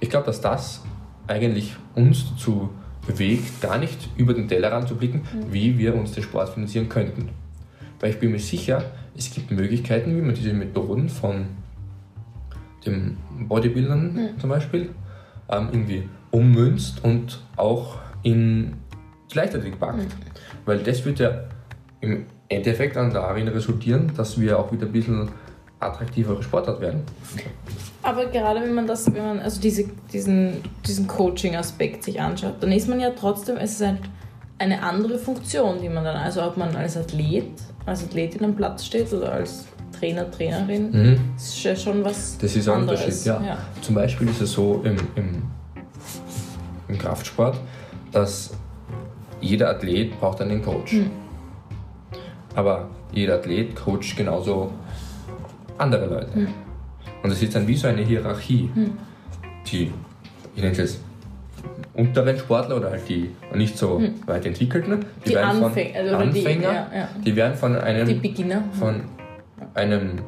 [0.00, 0.84] ich glaube, dass das
[1.26, 2.68] eigentlich uns dazu
[3.06, 7.30] bewegt, gar nicht über den Tellerrand zu blicken, wie wir uns den Sport finanzieren könnten.
[8.00, 8.84] Weil ich bin mir sicher,
[9.18, 11.46] es gibt Möglichkeiten, wie man diese Methoden von
[12.86, 14.90] dem Bodybuildern zum Beispiel
[15.50, 18.74] ähm, irgendwie ummünzt und auch in
[19.30, 20.06] die Leichtathletik packt.
[20.64, 21.44] Weil das wird ja
[22.00, 25.28] im Endeffekt dann darin resultieren, dass wir auch wieder ein bisschen
[25.80, 27.02] attraktivere Sportart werden.
[28.02, 32.72] Aber gerade wenn man das, wenn man also diese, diesen, diesen Coaching-Aspekt sich anschaut, dann
[32.72, 34.00] ist man ja trotzdem, es ist halt
[34.58, 37.50] eine andere Funktion, die man dann, also ob man als Athlet,
[37.86, 39.66] als Athletin am Platz steht oder als
[39.98, 41.20] Trainer, Trainerin, Mhm.
[41.36, 43.00] ist ja schon was Das ist ein anderes.
[43.00, 43.42] Unterschied, ja.
[43.42, 43.58] ja.
[43.80, 45.42] Zum Beispiel ist es so im, im,
[46.88, 47.58] im Kraftsport,
[48.12, 48.50] dass
[49.40, 50.96] jeder Athlet braucht einen Coach.
[52.54, 54.72] Aber jeder Athlet coacht genauso
[55.78, 56.48] andere Leute.
[57.22, 58.70] Und es ist dann wie so eine Hierarchie.
[59.70, 59.92] Die,
[60.56, 61.00] ich nenne es
[61.98, 66.26] unteren Sportler oder halt die nicht so weit entwickelten, Die werden Anfänger, von also oder
[66.32, 67.08] die- Anfänger, ja, ja.
[67.26, 68.44] die werden von einem Die
[68.78, 69.00] von
[69.74, 70.18] einem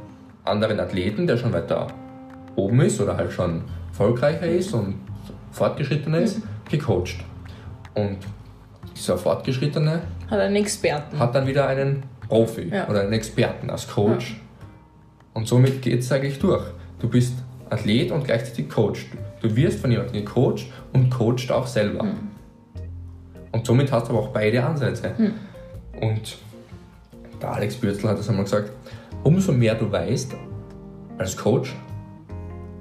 [0.44, 1.87] anderen Athleten, der schon weiter
[2.56, 4.96] oben ist oder halt schon erfolgreicher ist und
[5.52, 6.42] fortgeschrittener ist, Mhm.
[6.70, 7.24] gecoacht.
[7.94, 8.18] Und
[8.96, 11.18] dieser Fortgeschrittene Hat einen Experten.
[11.18, 12.88] hat dann wieder einen Profi Ja.
[12.88, 14.40] oder einen Experten als Coach.
[15.35, 16.64] Und somit geht es eigentlich durch.
[16.98, 17.35] Du bist
[17.70, 19.06] Athlet und gleichzeitig Coach.
[19.40, 22.05] Du wirst von jemandem gecoacht und coacht auch selber.
[22.05, 22.16] Mhm.
[23.53, 25.12] Und somit hast du aber auch beide Ansätze.
[26.00, 26.38] Und
[27.40, 28.70] der Alex Bürzel hat das einmal gesagt,
[29.24, 30.35] umso mehr du weißt
[31.18, 31.74] als Coach,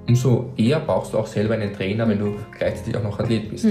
[0.08, 3.67] umso eher brauchst du auch selber einen Trainer, wenn du gleichzeitig auch noch Athlet bist.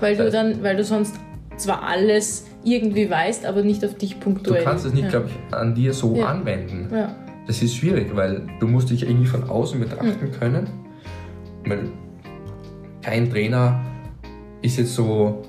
[0.00, 1.16] Weil du dann, weil du sonst
[1.56, 4.62] zwar alles irgendwie weißt, aber nicht auf dich Du punktuell.
[4.64, 5.10] kannst es nicht, ja.
[5.10, 6.26] glaube ich, an dir so Ja.
[6.26, 6.88] anwenden.
[6.94, 7.14] Ja.
[7.46, 10.68] Das ist schwierig, weil du musst dich irgendwie von außen betrachten können.
[11.66, 11.88] Weil
[13.08, 13.80] kein Trainer
[14.60, 15.42] ist jetzt so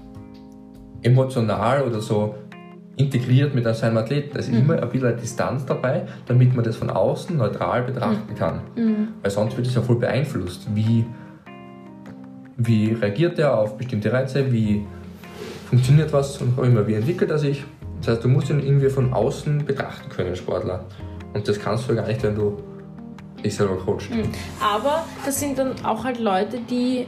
[1.02, 2.36] emotional oder so
[2.96, 4.30] integriert mit seinem Athleten.
[4.34, 8.34] Da ist immer ein bisschen eine Distanz dabei, damit man das von außen neutral betrachten
[8.36, 8.62] kann.
[9.22, 10.68] Weil sonst wird es ja voll beeinflusst.
[10.74, 11.06] Wie,
[12.56, 14.50] wie reagiert er auf bestimmte Reize?
[14.52, 14.86] Wie
[15.70, 17.66] funktioniert was und auch immer, wie entwickelt er sich?
[18.00, 20.86] Das heißt, du musst ihn irgendwie von außen betrachten können, Sportler.
[21.34, 22.58] Und das kannst du ja gar nicht, wenn du
[23.44, 24.10] dich selber coachst.
[24.62, 27.06] Aber das sind dann auch halt Leute, die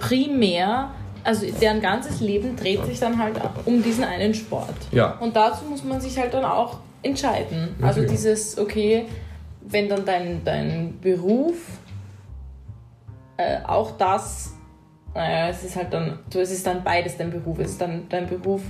[0.00, 0.90] primär,
[1.22, 4.74] also deren ganzes Leben dreht sich dann halt um diesen einen Sport.
[4.90, 5.16] Ja.
[5.20, 7.74] Und dazu muss man sich halt dann auch entscheiden.
[7.80, 8.10] Also Natürlich.
[8.10, 9.06] dieses, okay,
[9.62, 11.54] wenn dann dein, dein Beruf
[13.36, 14.54] äh, auch das,
[15.14, 17.58] naja, es ist halt dann, so es ist dann beides dein Beruf.
[17.58, 18.62] Es ist dann dein Beruf,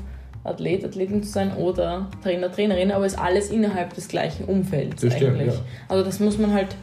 [0.43, 5.03] Athlet, Athletin zu sein oder Trainer, Trainerin, aber es ist alles innerhalb des gleichen Umfelds
[5.03, 5.55] Das stimmt, eigentlich.
[5.55, 5.61] ja.
[5.89, 6.75] Also das muss man halt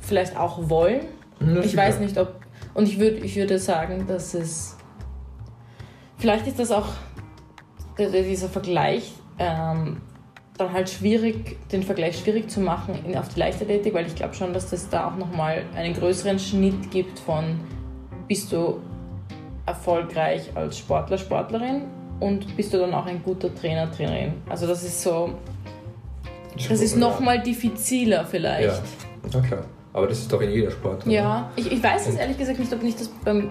[0.00, 1.02] vielleicht auch wollen.
[1.40, 2.43] Ja, Ich weiß nicht, ob.
[2.74, 4.76] Und ich, würd, ich würde sagen, dass es.
[6.18, 6.88] Vielleicht ist das auch
[7.98, 10.00] dieser Vergleich ähm,
[10.56, 14.34] dann halt schwierig, den Vergleich schwierig zu machen in, auf die Leichtathletik, weil ich glaube
[14.34, 17.60] schon, dass das da auch nochmal einen größeren Schnitt gibt von
[18.28, 18.80] bist du
[19.66, 21.82] erfolgreich als Sportler, Sportlerin
[22.20, 24.34] und bist du dann auch ein guter Trainer, Trainerin.
[24.48, 25.34] Also das ist so,
[26.68, 28.82] das ist nochmal diffiziler vielleicht.
[29.32, 29.64] Ja, klar.
[29.94, 31.06] Aber das ist doch in jeder Sport.
[31.06, 31.12] oder?
[31.14, 33.48] Ja, ich, ich weiß es ehrlich gesagt nicht, ob nicht das beim.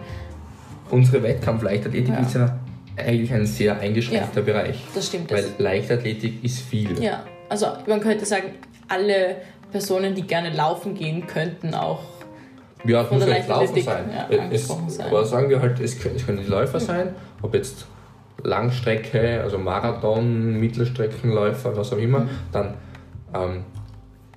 [0.91, 2.19] Unsere Wettkampf-Leichtathletik Ja.
[2.19, 2.59] ist ja
[2.97, 4.83] eigentlich ein sehr eingeschränkter Bereich.
[4.93, 5.31] Das stimmt.
[5.31, 5.51] Weil Das.
[5.57, 7.01] Leichtathletik ist viel.
[7.01, 8.49] Ja, also man könnte sagen,
[8.87, 9.37] alle
[9.71, 12.03] Personen, die gerne laufen gehen, könnten auch.
[12.85, 14.03] Ja, es muss ja nicht laufen Leichtathletik, sein.
[14.13, 15.07] ja, es, angesprochen sein.
[15.07, 17.85] aber sagen wir halt, es können, es können die Läufer sein, ob jetzt
[18.43, 22.29] Langstrecke, also Marathon, Mittelstreckenläufer, was auch immer, Mhm.
[22.51, 22.73] dann
[23.33, 23.63] ähm,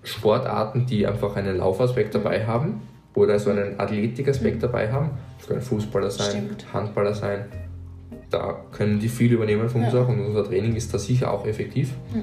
[0.07, 2.81] Sportarten, die einfach einen Laufaspekt dabei haben
[3.15, 5.11] oder so einen Athletikaspekt dabei haben.
[5.39, 6.47] Das können Fußballer sein, Mhm.
[6.47, 6.73] Stimmt.
[6.73, 7.47] Handballer sein.
[8.31, 10.03] Da können die viel übernehmen von uns Ja.
[10.03, 11.93] auch und unser Training ist da sicher auch effektiv.
[12.13, 12.23] Mhm.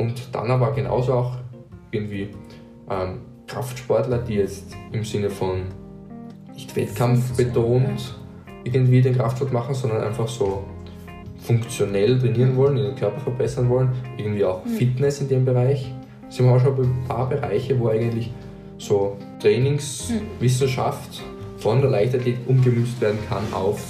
[0.00, 1.36] Und dann aber genauso auch
[1.90, 2.28] irgendwie
[2.90, 5.62] ähm, Kraftsportler, die jetzt im Sinne von
[6.54, 8.18] nicht Wettkampf betont
[8.64, 10.64] irgendwie den Kraftsport machen, sondern einfach so
[11.40, 15.92] funktionell trainieren wollen, ihren Körper verbessern wollen, irgendwie auch Fitness in dem Bereich.
[16.32, 18.32] Sie haben auch schon ein paar Bereiche, wo eigentlich
[18.78, 21.22] so Trainingswissenschaft
[21.58, 23.84] von der Leichtathletik umgemünzt werden kann auf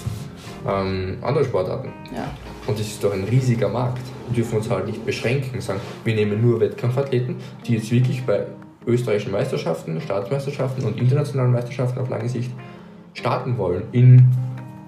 [0.67, 1.91] ähm, andere Sportarten.
[2.13, 2.29] Ja.
[2.67, 4.03] Und das ist doch ein riesiger Markt.
[4.29, 8.45] Wir dürfen uns halt nicht beschränken, sagen, wir nehmen nur Wettkampfathleten, die jetzt wirklich bei
[8.89, 12.51] österreichischen Meisterschaften, Staatsmeisterschaften und internationalen Meisterschaften auf lange Sicht
[13.15, 14.27] starten wollen in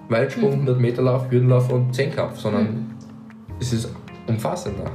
[0.09, 2.97] Weitsprung, 100 Meter Lauf, Hürdenlauf und Zehnkampf, sondern
[3.61, 3.89] es ist
[4.27, 4.91] umfassender.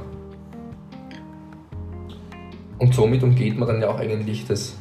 [2.81, 4.75] Und somit umgeht man dann ja auch eigentlich das,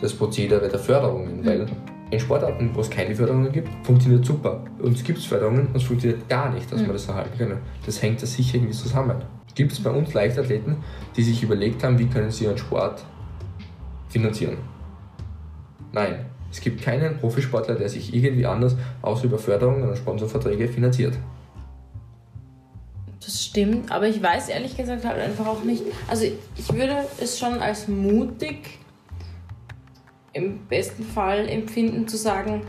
[0.00, 1.66] das Prozedere der Förderungen, weil
[2.10, 4.64] in Sportarten, wo es keine Förderungen gibt, funktioniert super.
[4.78, 7.58] Uns gibt es Förderungen und es funktioniert gar nicht, dass wir das erhalten können.
[7.84, 9.16] Das hängt da sicher irgendwie zusammen.
[9.54, 10.76] Gibt es bei uns Leichtathleten,
[11.14, 13.04] die sich überlegt haben, wie können sie ihren Sport
[14.08, 14.56] finanzieren?
[15.92, 16.24] Nein.
[16.50, 21.18] Es gibt keinen Profisportler, der sich irgendwie anders außer über Förderungen und Sponsorverträge finanziert.
[23.24, 25.82] Das stimmt, aber ich weiß ehrlich gesagt halt einfach auch nicht.
[26.08, 28.78] Also ich würde es schon als mutig
[30.32, 32.62] im besten Fall empfinden zu sagen,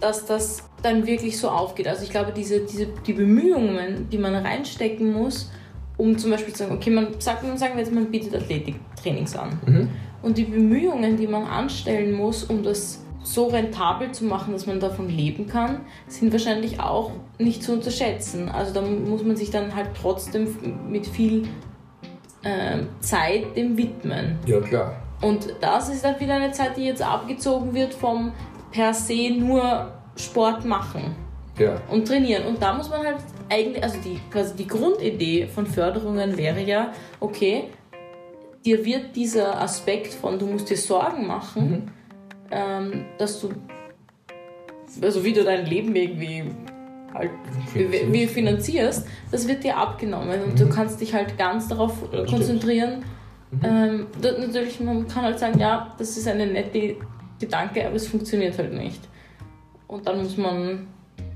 [0.00, 1.88] dass das dann wirklich so aufgeht.
[1.88, 5.50] Also ich glaube, diese, diese, die Bemühungen, die man reinstecken muss,
[5.96, 9.60] um zum Beispiel zu sagen, okay, man sagt, sagen wir jetzt, man bietet Athletiktrainings an.
[9.64, 9.88] Mhm.
[10.22, 14.80] Und die Bemühungen, die man anstellen muss, um das so rentabel zu machen, dass man
[14.80, 18.48] davon leben kann, sind wahrscheinlich auch nicht zu unterschätzen.
[18.48, 20.56] Also da muss man sich dann halt trotzdem
[20.88, 21.48] mit viel
[22.42, 24.38] äh, Zeit dem widmen.
[24.46, 24.96] Ja, klar.
[25.20, 28.32] Und das ist dann wieder eine Zeit, die jetzt abgezogen wird vom
[28.72, 31.14] per se nur Sport machen
[31.58, 31.76] Ja.
[31.90, 32.46] und trainieren.
[32.46, 36.92] Und da muss man halt eigentlich, also die, quasi die Grundidee von Förderungen wäre ja,
[37.20, 37.64] okay,
[38.64, 41.90] dir wird dieser Aspekt von, du musst dir Sorgen machen,
[42.52, 43.50] ähm, dass du,
[45.00, 46.44] also wie du dein Leben irgendwie
[47.14, 47.30] halt
[47.74, 52.24] wie, wie finanzierst, das wird dir abgenommen und du kannst dich halt ganz darauf Ja,
[52.24, 53.04] konzentrieren.
[53.62, 56.96] Ähm, da- natürlich, man kann halt sagen, ja, das ist eine nette
[57.38, 59.00] Gedanke, aber es funktioniert halt nicht.
[59.88, 60.86] Und dann muss man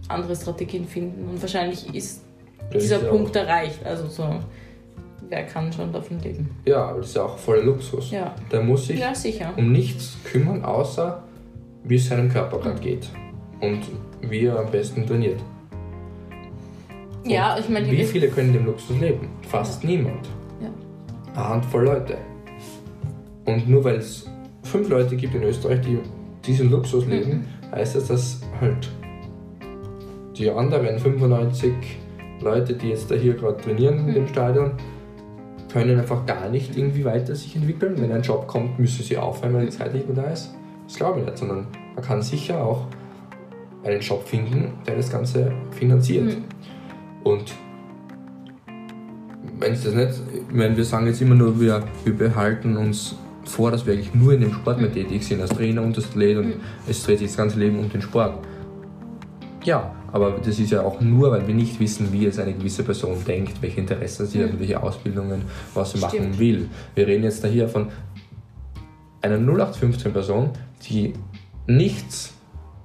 [0.09, 2.23] andere Strategien finden und wahrscheinlich ist
[2.73, 3.85] Das dieser ist Punkt erreicht.
[3.85, 4.25] Also so,
[5.29, 6.51] wer kann schon davon leben?
[6.67, 8.11] Ja, aber das ist ja auch voller Luxus.
[8.11, 9.53] Ja, Der muss sich ja sicher.
[9.57, 11.23] um nichts kümmern, außer
[11.85, 13.09] wie es seinem Körper gerade geht
[13.61, 13.81] und
[14.23, 15.41] wie er am besten trainiert.
[17.25, 19.29] Ja, ich meine, Wie viele können dem Luxus leben?
[19.49, 20.29] Fast niemand.
[20.61, 20.69] Ja.
[21.35, 22.17] Eine Handvoll Leute.
[23.45, 24.29] Und nur weil es
[24.63, 25.99] fünf Leute gibt in Österreich, die
[26.45, 27.11] diesen Luxus Mhm.
[27.11, 28.89] leben, heißt das, dass halt
[30.37, 31.73] die anderen 95
[32.41, 34.15] Leute, die jetzt da hier gerade trainieren in Mhm.
[34.15, 34.73] dem Stadion,
[35.73, 37.95] können einfach gar nicht irgendwie weiter sich entwickeln.
[37.99, 40.55] Wenn ein Job kommt, müssen sie aufhören, weil die Zeit nicht mehr da ist.
[40.87, 42.87] Das glaube ich nicht, sondern man kann sicher auch
[43.85, 46.25] einen Job finden, der das Ganze finanziert.
[46.25, 46.45] Mhm.
[47.25, 47.55] Und
[49.59, 50.13] wenn es das nicht,
[50.51, 54.35] wenn wir sagen jetzt immer nur, wir, wir behalten uns vor, dass wir eigentlich nur
[54.35, 56.55] in dem Sport mehr tätig sind, als Trainer und als Athlet und
[56.89, 58.39] es dreht sich das ganze Leben um den Sport.
[59.67, 62.85] Ja, aber das ist ja auch nur, weil wir nicht wissen, wie jetzt eine gewisse
[62.85, 65.43] Person denkt, welche Interessen sie hat, welche Ausbildungen,
[65.75, 66.69] was sie machen will.
[66.95, 67.89] Wir reden jetzt da hier von
[69.23, 70.51] einer 0815-Person,
[70.89, 71.15] die
[71.67, 72.33] nichts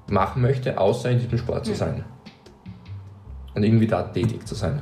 [0.10, 2.04] machen möchte, außer in diesem Sport zu sein.
[3.54, 4.82] Und irgendwie da tätig zu sein.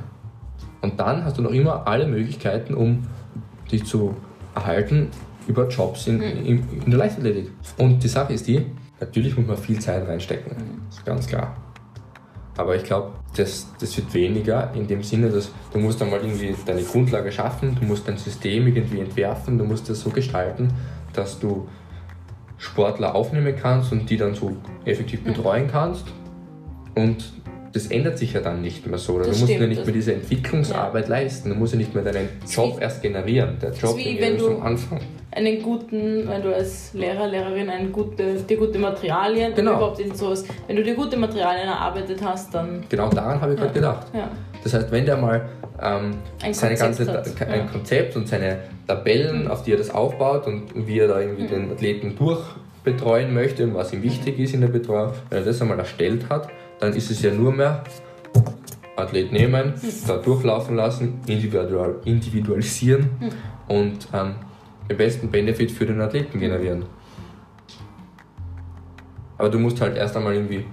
[0.80, 3.06] Und dann hast du noch immer alle Möglichkeiten, um
[3.70, 4.16] dich zu
[4.54, 5.08] erhalten
[5.46, 7.50] über Jobs in, in, in der Leichtathletik.
[7.76, 8.64] Und die Sache ist die,
[9.00, 10.56] natürlich muss man viel Zeit reinstecken.
[10.88, 11.54] Das ist ganz klar.
[12.56, 16.54] Aber ich glaube, das, das wird weniger in dem Sinne, dass du musst einmal irgendwie
[16.66, 20.68] deine Grundlage schaffen, du musst dein System irgendwie entwerfen, du musst das so gestalten,
[21.12, 21.68] dass du
[22.58, 26.06] Sportler aufnehmen kannst und die dann so effektiv betreuen kannst.
[26.94, 27.32] Und
[27.72, 29.14] das ändert sich ja dann nicht mehr so.
[29.14, 31.50] Oder Das du musst ja stimmt, nicht das- mehr diese Entwicklungsarbeit leisten.
[31.50, 33.56] Du musst ja nicht mehr deinen Job wie- erst generieren.
[33.62, 35.00] Der Job wie wenn du- am Anfang.
[35.32, 39.72] einen guten, wenn du als Lehrer, Lehrerin ein gute, dir gute Materialien Genau.
[39.72, 43.52] und überhaupt in sowas, wenn du dir gute Materialien erarbeitet hast, dann Genau daran habe
[43.54, 44.06] ich gerade gedacht.
[44.12, 44.28] ja.
[44.64, 45.48] Das heißt, wenn der mal
[45.82, 47.66] ähm, Ein seine Konzept ganze hat, ein ja.
[47.66, 51.70] Konzept und seine Tabellen, auf die er das aufbaut und wie er da irgendwie den
[51.72, 55.78] Athleten durchbetreuen möchte und was ihm wichtig ist in der Betreuung, wenn er das einmal
[55.78, 56.48] erstellt hat,
[56.80, 57.84] dann ist es ja nur mehr
[58.96, 59.74] Athlet nehmen,
[60.06, 63.10] da durchlaufen lassen, individual, individualisieren
[63.68, 64.34] und ähm,
[64.88, 66.84] den besten Benefit für den Athleten generieren.
[69.38, 70.64] Aber du musst halt erst einmal irgendwie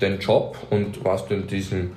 [0.00, 1.90] den Job und was du in diesem,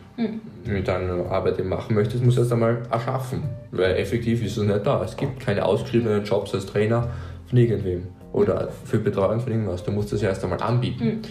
[0.65, 3.43] mit deiner Arbeit eben machen möchtest, musst du erst einmal erschaffen.
[3.71, 5.03] Weil effektiv ist es nicht da.
[5.03, 7.09] Es gibt keine ausgeschriebenen Jobs als Trainer
[7.47, 9.83] von irgendwem oder für Betreuung von irgendwas.
[9.83, 11.21] Du musst das ja erst einmal anbieten.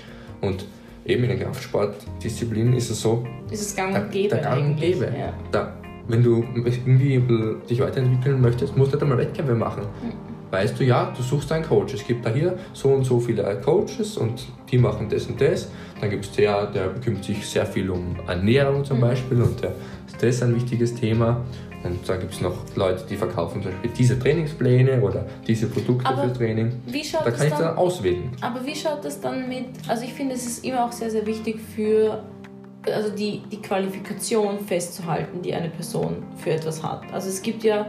[0.40, 0.64] Und
[1.05, 4.77] eben in der Kraftsportdisziplin ist es so, ist es gang und gäbe der Gang und.
[4.77, 5.07] Gäbe.
[5.07, 5.33] Ja.
[5.51, 5.73] Da,
[6.09, 7.21] wenn du irgendwie
[7.69, 9.83] dich weiterentwickeln möchtest, musst du nicht einmal Wettkämpfe machen.
[10.51, 11.95] Weißt du, ja, du suchst einen Coach.
[11.95, 15.71] Es gibt da hier so und so viele Coaches und die machen das und das.
[16.01, 19.75] Dann gibt es der, der kümmert sich sehr viel um Ernährung zum Beispiel und der
[20.21, 21.41] Das ist ein wichtiges Thema.
[21.83, 26.07] Und da gibt es noch Leute, die verkaufen zum Beispiel diese Trainingspläne oder diese Produkte
[26.07, 26.73] Aber für Training.
[26.87, 28.31] Wie schaut Da kann ich dann, dann auswählen.
[28.43, 31.25] Aber wie schaut das dann mit, also ich finde, es ist immer auch sehr, sehr
[31.27, 32.23] wichtig für,
[32.85, 37.03] also die, die Qualifikation festzuhalten, die eine Person für etwas hat.
[37.12, 37.87] Also es gibt ja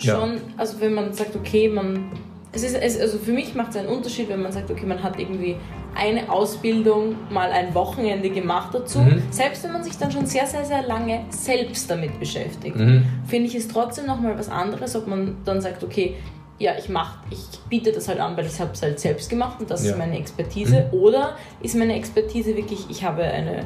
[0.00, 0.16] Ja.
[0.18, 2.12] schon, also wenn man sagt, okay, man,
[2.52, 5.02] es ist, es, also für mich macht es einen Unterschied, wenn man sagt, okay, man
[5.02, 5.56] hat irgendwie
[5.96, 8.98] eine Ausbildung mal ein Wochenende gemacht dazu.
[9.00, 9.22] Mhm.
[9.30, 13.04] Selbst wenn man sich dann schon sehr, sehr, sehr lange selbst damit beschäftigt Mhm.
[13.26, 16.16] finde ich es trotzdem nochmal was anderes, ob man dann sagt, okay,
[16.58, 19.60] ja, ich mach, ich biete das halt an, weil ich habe es halt selbst gemacht
[19.60, 19.92] und das Ja.
[19.92, 20.88] ist meine Expertise.
[20.92, 23.64] Oder ist meine Expertise wirklich, ich habe eine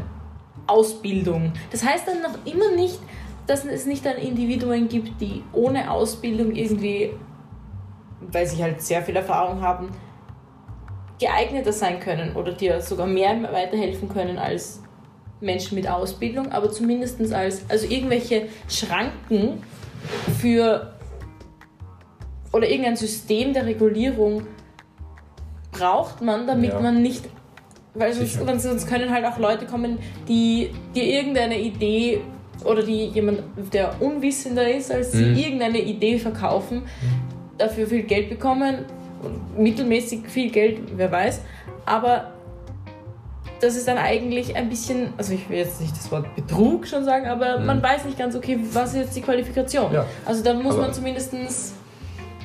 [0.67, 1.53] Ausbildung.
[1.71, 2.99] Das heißt dann noch immer nicht,
[3.47, 7.11] dass es nicht dann Individuen gibt, die ohne Ausbildung irgendwie,
[8.33, 9.89] weil sie halt sehr viel Erfahrung haben,
[11.21, 14.83] geeigneter sein können oder dir sogar mehr weiterhelfen können als
[15.41, 19.63] Menschen mit Ausbildung, aber zumindest als, also irgendwelche Schranken
[20.41, 20.95] für
[22.53, 24.47] oder irgendein System der Regulierung
[25.73, 26.81] braucht man, damit Ja.
[26.81, 27.25] man nicht,
[27.95, 32.21] weil sonst, sonst können halt auch Leute kommen, die dir irgendeine Idee
[32.65, 35.37] oder die jemand, der unwissender ist als sie, Mhm.
[35.37, 36.83] irgendeine Idee verkaufen,
[37.57, 38.85] dafür viel Geld bekommen,
[39.57, 41.41] mittelmäßig viel Geld, wer weiß,
[41.87, 42.33] aber
[43.61, 47.05] das ist dann eigentlich ein bisschen, also ich will jetzt nicht das Wort Betrug schon
[47.05, 47.67] sagen, aber Mhm.
[47.67, 49.93] man weiß nicht ganz, okay, was ist jetzt die Qualifikation?
[49.93, 50.07] Ja.
[50.25, 51.75] Also dann muss Aber- man zumindestens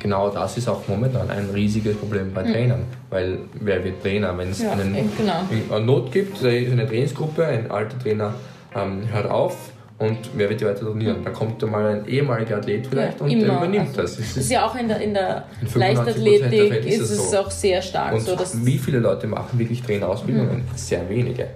[0.02, 2.84] Genau das ist auch momentan ein riesiges Problem bei Trainern.
[3.10, 5.74] Weil wer wird Trainer, wenn es Ja, einen, genau.
[5.76, 8.36] eine Not gibt, da ist eine Trainingsgruppe, ein alter Trainer
[8.76, 9.56] ähm, hört auf
[9.98, 11.24] und wer wird die weiter trainieren?
[11.24, 13.58] Da kommt da mal ein ehemaliger Athlet vielleicht und der immer.
[13.58, 14.18] übernimmt Also, das.
[14.18, 17.38] Das ist ja auch in der, in der In 95% der Leichtathletik ist es so.
[17.38, 20.58] auch sehr stark und so, wie viele Leute machen wirklich Trainerausbildungen?
[20.58, 20.64] Mhm.
[20.76, 21.48] Sehr wenige.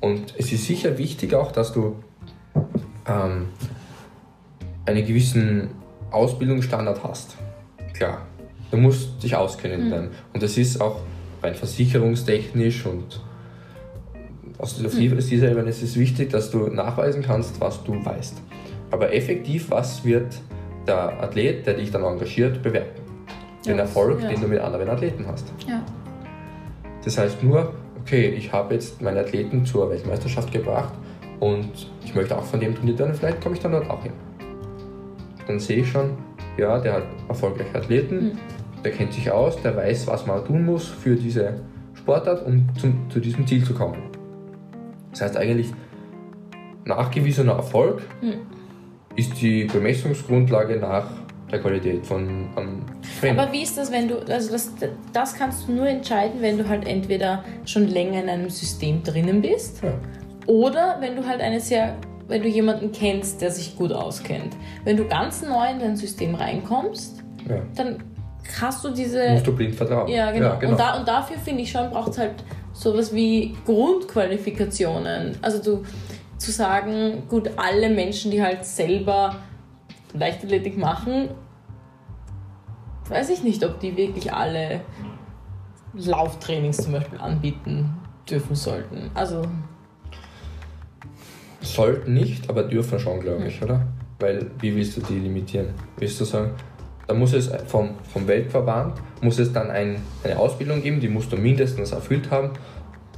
[0.00, 1.96] Und es ist sicher wichtig auch, dass du
[3.08, 3.46] ähm,
[4.86, 5.70] einen gewissen
[6.12, 7.36] Ausbildungsstandard hast.
[7.94, 8.22] Klar,
[8.70, 9.90] du musst dich auskennen Mhm.
[9.90, 10.08] dann.
[10.32, 11.00] Und das ist auch
[11.42, 13.20] rein versicherungstechnisch und
[14.58, 18.04] aus auf die- aus dieser Ebene ist es wichtig, dass du nachweisen kannst, was du
[18.04, 18.40] weißt.
[18.90, 20.34] Aber effektiv, was wird
[20.86, 23.02] der Athlet, der dich dann engagiert, bewerten?
[23.66, 24.28] Den Ja, Erfolg, ja.
[24.28, 25.52] den du mit anderen Athleten hast.
[25.68, 25.82] ja.
[27.04, 30.92] Das heißt nur, okay, ich habe jetzt meine Athleten zur Weltmeisterschaft gebracht
[31.40, 31.70] und
[32.04, 34.12] ich möchte auch von dem trainiert werden, vielleicht komme ich dann dort auch hin.
[35.46, 36.10] Dann sehe ich schon,
[36.56, 38.32] ja, der hat erfolgreiche Athleten, Mhm.
[38.84, 41.60] der kennt sich aus, der weiß, was man tun muss für diese
[41.94, 43.96] Sportart, um zum, zu diesem Ziel zu kommen.
[45.10, 45.72] Das heißt eigentlich,
[46.84, 48.34] nachgewiesener Erfolg Mhm.
[49.16, 51.04] ist die Bemessungsgrundlage nach
[51.50, 52.82] der Qualität von einem
[53.20, 53.42] Trainer.
[53.42, 54.72] Aber wie ist das, wenn du, also das,
[55.12, 59.40] das kannst du nur entscheiden, wenn du halt entweder schon länger in einem System drinnen
[59.40, 59.94] bist ja.
[60.46, 61.96] oder wenn du halt eine sehr,
[62.28, 64.56] wenn du jemanden kennst, der sich gut auskennt.
[64.84, 67.56] Wenn du ganz neu in dein System reinkommst, Ja.
[67.76, 67.96] dann
[68.60, 70.08] hast du diese Musst du blind vertrauen.
[70.08, 70.58] Ja, genau.
[70.58, 70.72] genau.
[70.72, 72.34] Und, da, und dafür finde ich schon, braucht es halt
[72.78, 75.36] sowas wie Grundqualifikationen.
[75.42, 75.84] Also du
[76.38, 79.34] zu sagen, gut, alle Menschen, die halt selber
[80.14, 81.28] Leichtathletik machen,
[83.08, 84.82] weiß ich nicht, ob die wirklich alle
[85.94, 87.96] Lauftrainings zum Beispiel anbieten
[88.30, 89.10] dürfen sollten.
[89.14, 89.42] Also,
[91.60, 93.88] Sollten nicht, aber dürfen schon, glaube ich, oder?
[94.20, 95.74] Weil, wie willst du die limitieren?
[95.96, 96.52] Willst du sagen,
[97.08, 98.92] da muss es vom, vom Weltverband,
[99.22, 102.50] muss es dann ein, eine Ausbildung geben, die musst du mindestens erfüllt haben,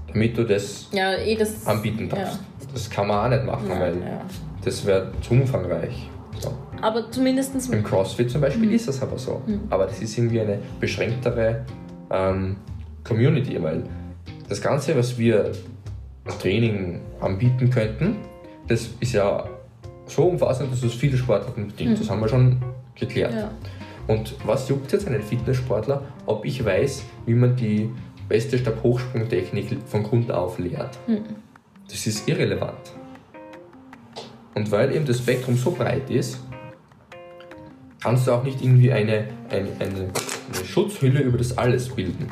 [0.08, 1.66] damit du das ja, eh das.
[1.66, 2.38] anbieten darfst.
[2.72, 4.20] Das kann man auch nicht machen, weil Nein, ja.
[4.64, 6.08] das wäre zu umfangreich.
[6.38, 6.52] So.
[6.80, 7.52] Aber zumindest.
[7.72, 8.74] Im CrossFit zum Beispiel Mhm.
[8.74, 9.42] ist das aber so.
[9.68, 11.66] Aber das ist irgendwie eine beschränktere
[12.10, 12.56] ähm,
[13.04, 13.82] Community, weil
[14.48, 15.50] das Ganze, was wir
[16.24, 18.16] als Training anbieten könnten,
[18.68, 19.44] das ist ja
[20.06, 22.00] so umfassend, dass es viele Sportarten bedingt.
[22.00, 22.62] Das haben wir schon
[22.94, 23.32] geklärt.
[23.32, 23.38] Mhm.
[23.38, 23.50] Ja.
[24.10, 27.88] Und was juckt jetzt einen Fitnesssportler, ob ich weiß, wie man die
[28.28, 30.98] beste Stabhochsprungtechnik von Grund auf lehrt?
[31.06, 31.36] Mhm.
[31.88, 32.90] Das ist irrelevant.
[34.56, 36.40] Und weil eben das Spektrum so breit ist,
[38.02, 40.10] kannst du auch nicht irgendwie eine, eine, eine,
[40.58, 42.26] eine Schutzhülle über das alles bilden,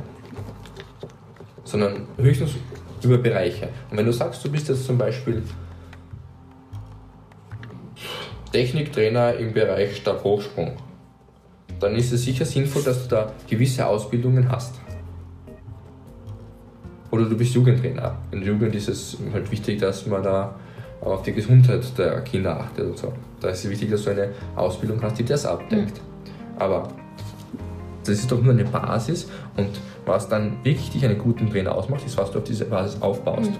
[1.62, 2.56] sondern höchstens
[3.04, 3.68] über Bereiche.
[3.88, 5.44] Und wenn du sagst, du bist jetzt zum Beispiel
[8.50, 10.72] Techniktrainer im Bereich Stabhochsprung,
[11.80, 14.74] dann ist es sicher sinnvoll, dass du da gewisse Ausbildungen hast.
[17.10, 18.16] Oder du bist Jugendtrainer.
[18.32, 20.54] In der Jugend ist es halt wichtig, dass man da
[21.00, 23.12] auf die Gesundheit der Kinder achtet und so.
[23.40, 26.00] Da ist es wichtig, dass du eine Ausbildung hast, die das abdeckt.
[26.58, 26.88] Aber
[28.04, 29.68] das ist doch nur eine Basis und
[30.06, 33.52] was dann wirklich dich einen guten Trainer ausmacht, ist, was du auf diese Basis aufbaust.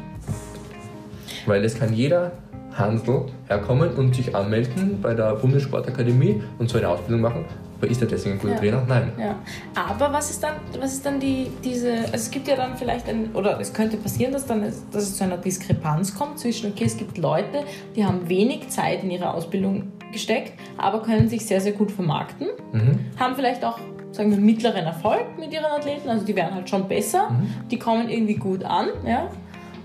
[1.48, 2.32] Weil es kann jeder
[2.74, 7.44] Handel herkommen und sich anmelden bei der Bundessportakademie und so eine Ausbildung machen.
[7.80, 8.58] Aber ist er deswegen ein guter Ja.
[8.58, 8.82] Trainer?
[8.88, 9.12] Nein.
[9.18, 9.36] Ja,
[9.74, 13.08] aber was ist dann, was ist dann die, diese, also es gibt ja dann vielleicht
[13.08, 16.72] ein, oder es könnte passieren, dass dann es, dass es zu einer Diskrepanz kommt zwischen,
[16.72, 17.64] okay, es gibt Leute,
[17.96, 22.48] die haben wenig Zeit in ihre Ausbildung gesteckt, aber können sich sehr, sehr gut vermarkten,
[22.72, 22.98] Mhm.
[23.18, 23.78] haben vielleicht auch,
[24.12, 27.30] sagen wir, mittleren Erfolg mit ihren Athleten, also die werden halt schon besser,
[27.70, 29.28] die kommen irgendwie gut an, ja,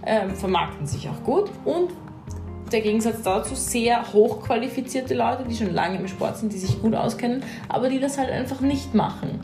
[0.05, 1.89] ähm, vermarkten sich auch gut und
[2.71, 6.95] der Gegensatz dazu sehr hochqualifizierte Leute, die schon lange im Sport sind, die sich gut
[6.95, 9.39] auskennen, aber die das halt einfach nicht machen.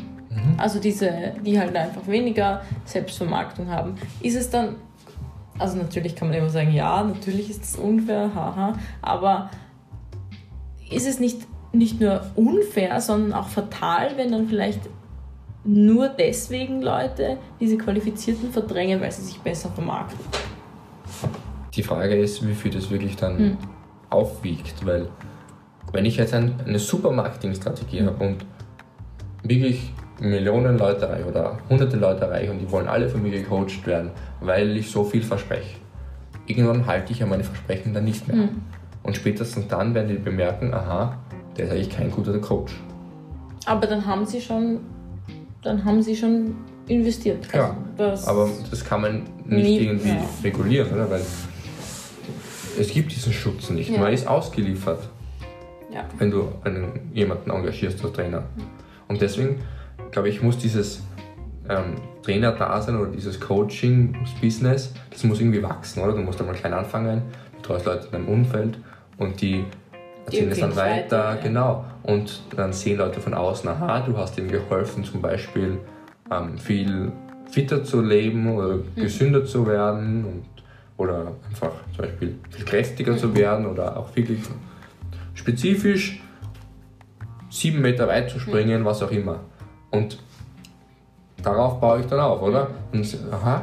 [0.58, 3.96] Also diese, die halt einfach weniger Selbstvermarktung haben.
[4.22, 4.76] Ist es dann,
[5.58, 9.50] also natürlich kann man immer sagen, ja, natürlich ist es unfair, haha, aber
[10.92, 11.42] ist es nicht,
[11.72, 14.82] nicht nur unfair, sondern auch fatal, wenn dann vielleicht
[15.64, 20.20] nur deswegen Leute diese Qualifizierten verdrängen, weil sie sich besser vermarkten?
[21.76, 23.58] Die Frage ist, wie viel das wirklich dann Hm.
[24.10, 25.08] aufwiegt, weil
[25.92, 28.46] wenn ich jetzt ein, eine super Marketingstrategie habe und
[29.44, 33.86] wirklich Millionen Leute erreiche oder hunderte Leute erreiche und die wollen alle von mir gecoacht
[33.88, 34.12] werden,
[34.42, 35.78] weil ich so viel verspreche,
[36.46, 38.38] irgendwann halte ich ja meine Versprechen dann nicht mehr.
[38.38, 38.50] Hm.
[39.04, 41.18] Und spätestens dann werden die bemerken, aha,
[41.56, 42.74] der ist eigentlich kein guter Coach.
[43.66, 44.80] Aber dann haben sie schon,
[45.62, 46.56] dann haben sie schon
[46.88, 47.48] investiert.
[47.54, 50.30] Ja, das, Aber das kann man nicht irgendwie ja.
[50.44, 51.10] regulieren, oder?
[51.10, 51.22] Weil
[52.80, 53.90] es gibt diesen Schutz nicht.
[53.90, 54.00] Ja.
[54.00, 55.10] Man ist ausgeliefert,
[55.94, 56.06] ja.
[56.18, 58.44] wenn du einen, jemanden engagierst als Trainer.
[59.08, 59.60] Und deswegen,
[60.12, 61.04] glaube ich, muss dieses
[61.68, 66.14] ähm, Trainer-Dasein oder dieses Coaching-Business, das muss irgendwie wachsen, oder?
[66.14, 67.22] Du musst einmal klein anfangen,
[67.58, 68.78] du treust Leute in deinem Umfeld
[69.18, 69.66] und die
[70.26, 71.42] erzählen es dann weiter, weiter, ja.
[71.42, 71.86] genau.
[72.04, 75.80] Und dann sehen Leute von außen, aha, du hast ihnen geholfen, zum Beispiel
[76.32, 77.12] ähm, viel
[77.52, 78.96] fitter zu leben oder Mhm.
[78.96, 80.46] gesünder zu werden und,
[81.00, 84.42] oder einfach zum Beispiel viel kräftiger zu werden oder auch wirklich
[85.34, 86.22] spezifisch
[87.50, 89.40] sieben Meter weit zu springen, was auch immer.
[89.92, 90.20] Und
[91.42, 92.68] darauf baue ich dann auf, oder?
[92.92, 93.62] Und aha,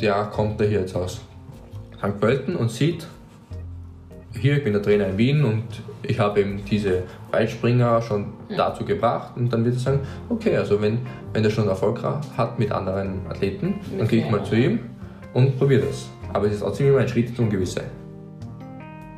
[0.00, 1.22] der kommt da hier jetzt aus
[1.96, 2.20] St.
[2.20, 3.06] Pölten und sieht,
[4.38, 5.64] hier, ich bin der Trainer in Wien und
[6.02, 10.80] ich habe eben diese Weitspringer schon dazu gebracht und dann wird er sagen, okay, also
[10.82, 10.98] wenn,
[11.32, 14.80] wenn er schon Erfolg hat mit anderen Athleten, dann gehe ich mal zu ihm
[15.32, 16.10] und probiere das.
[16.36, 17.82] Aber es ist trotzdem immer ein Schritt zum Gewisse.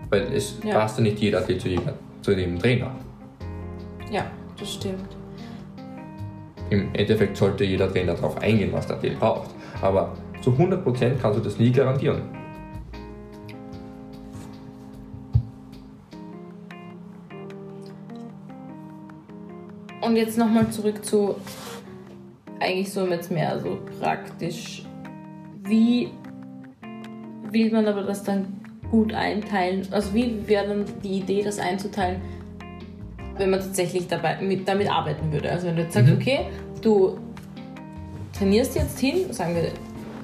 [0.08, 0.74] Weil es Ja.
[0.78, 1.82] passt ja nicht jeder Athlet zu jedem,
[2.22, 2.92] zu jedem Trainer.
[4.12, 4.24] ja,
[4.56, 5.16] das stimmt.
[6.70, 9.50] Im Endeffekt sollte jeder Trainer darauf eingehen, was der Athlet braucht.
[9.82, 12.22] Aber zu 100% kannst du das nie garantieren.
[20.00, 21.34] Und jetzt nochmal zurück zu
[22.60, 24.84] eigentlich so jetzt mehr so praktisch.
[25.64, 26.10] Wie
[27.52, 29.86] will man aber das dann gut einteilen?
[29.90, 32.20] Also wie wäre dann die Idee, das einzuteilen,
[33.36, 35.50] wenn man tatsächlich dabei, mit, damit arbeiten würde?
[35.50, 36.16] Also wenn du jetzt sagst, Mhm.
[36.18, 36.40] okay,
[36.82, 37.18] du
[38.36, 39.70] trainierst jetzt hin, sagen wir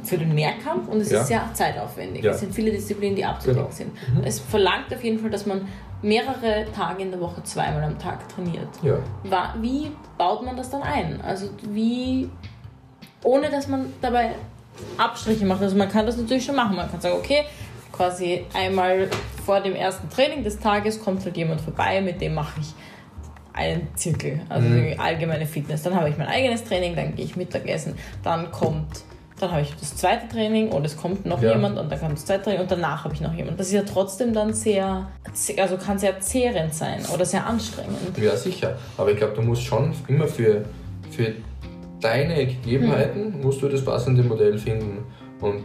[0.04, 1.20] für den Mehrkampf und es Ja.
[1.22, 2.22] ist sehr zeitaufwendig.
[2.24, 2.32] Ja.
[2.32, 3.74] Es sind viele Disziplinen, die abzudecken Genau.
[3.74, 4.26] sind.
[4.26, 5.62] Es verlangt auf jeden Fall, dass man
[6.02, 8.68] mehrere Tage in der Woche zweimal am Tag trainiert.
[8.82, 8.98] Ja.
[9.62, 11.20] Wie baut man das dann ein?
[11.22, 12.28] Also wie,
[13.22, 14.32] ohne dass man dabei
[14.96, 15.62] Abstriche macht.
[15.62, 16.76] Also man kann das natürlich schon machen.
[16.76, 17.44] Man kann sagen, okay,
[17.92, 19.08] quasi einmal
[19.44, 22.72] vor dem ersten Training des Tages kommt halt jemand vorbei, mit dem mache ich
[23.52, 24.98] einen Zirkel, also Mhm.
[24.98, 25.82] allgemeine Fitness.
[25.82, 27.94] Dann habe ich mein eigenes Training, dann gehe ich Mittagessen,
[28.24, 29.04] dann kommt,
[29.38, 31.52] dann habe ich das zweite Training und es kommt noch Ja.
[31.52, 33.60] jemand und dann kommt das zweite Training und danach habe ich noch jemand.
[33.60, 35.06] Das ist ja trotzdem dann sehr,
[35.56, 38.18] also kann sehr zehrend sein oder sehr anstrengend.
[38.18, 38.76] Ja, sicher.
[38.96, 40.64] Aber ich glaube, du musst schon immer für,
[41.12, 41.34] für
[42.04, 44.98] deine Gegebenheiten musst du das passende Modell finden.
[45.40, 45.64] Und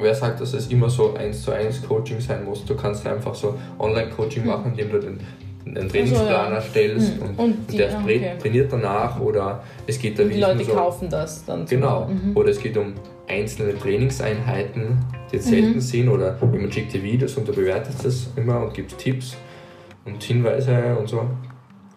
[0.00, 2.64] wer sagt, dass es immer so eins zu eins Coaching sein muss?
[2.64, 5.18] Du kannst einfach so Online-Coaching machen, indem du den,
[5.66, 6.54] einen Trainingsplan ja.
[6.54, 7.22] erstellst Hm.
[7.22, 8.32] und, Und und die- der ja, tra- okay.
[8.40, 11.66] trainiert danach oder es geht da Und die Leute so, kaufen das dann.
[11.66, 12.06] Genau.
[12.06, 12.34] Mhm.
[12.36, 12.94] Oder es geht um
[13.28, 14.96] einzelne Trainingseinheiten,
[15.30, 15.80] die jetzt selten Mhm.
[15.80, 19.36] sind, oder jemand schickt dir Videos und du bewertest das immer und gibst Tipps
[20.06, 21.22] und Hinweise und so.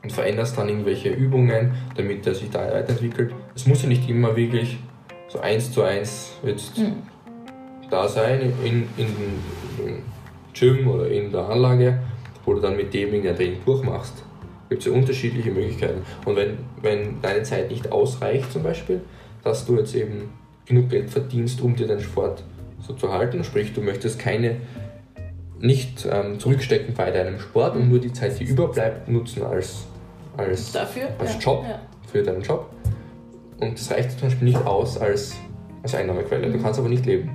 [0.03, 3.33] Und veränderst dann irgendwelche Übungen, damit er sich da weiterentwickelt.
[3.55, 4.77] Es muss ja nicht immer wirklich
[5.27, 7.03] so eins zu eins jetzt Mhm.
[7.89, 9.07] da sein in, in,
[9.85, 10.03] im
[10.53, 11.99] Gym oder in der Anlage,
[12.45, 14.23] wo du dann mit dem irgendein Training durchmachst.
[14.69, 16.01] Gibt es ja unterschiedliche Möglichkeiten.
[16.25, 19.01] Und wenn, wenn deine Zeit nicht ausreicht, zum Beispiel,
[19.43, 20.29] dass du jetzt eben
[20.65, 22.43] genug Geld verdienst, um dir deinen Sport
[22.79, 24.57] so zu halten, sprich, du möchtest keine
[25.59, 29.85] nicht ähm, zurückstecken bei deinem Sport und nur die Zeit, die überbleibt, nutzen als,
[30.37, 31.09] als, Dafür?
[31.19, 31.39] als ja.
[31.39, 31.79] Job Ja.
[32.11, 32.69] für deinen Job.
[33.59, 35.35] Und das reicht zum Beispiel nicht aus als,
[35.83, 36.47] als Einnahmequelle.
[36.47, 36.53] Mhm.
[36.53, 37.29] Du kannst aber nicht leben.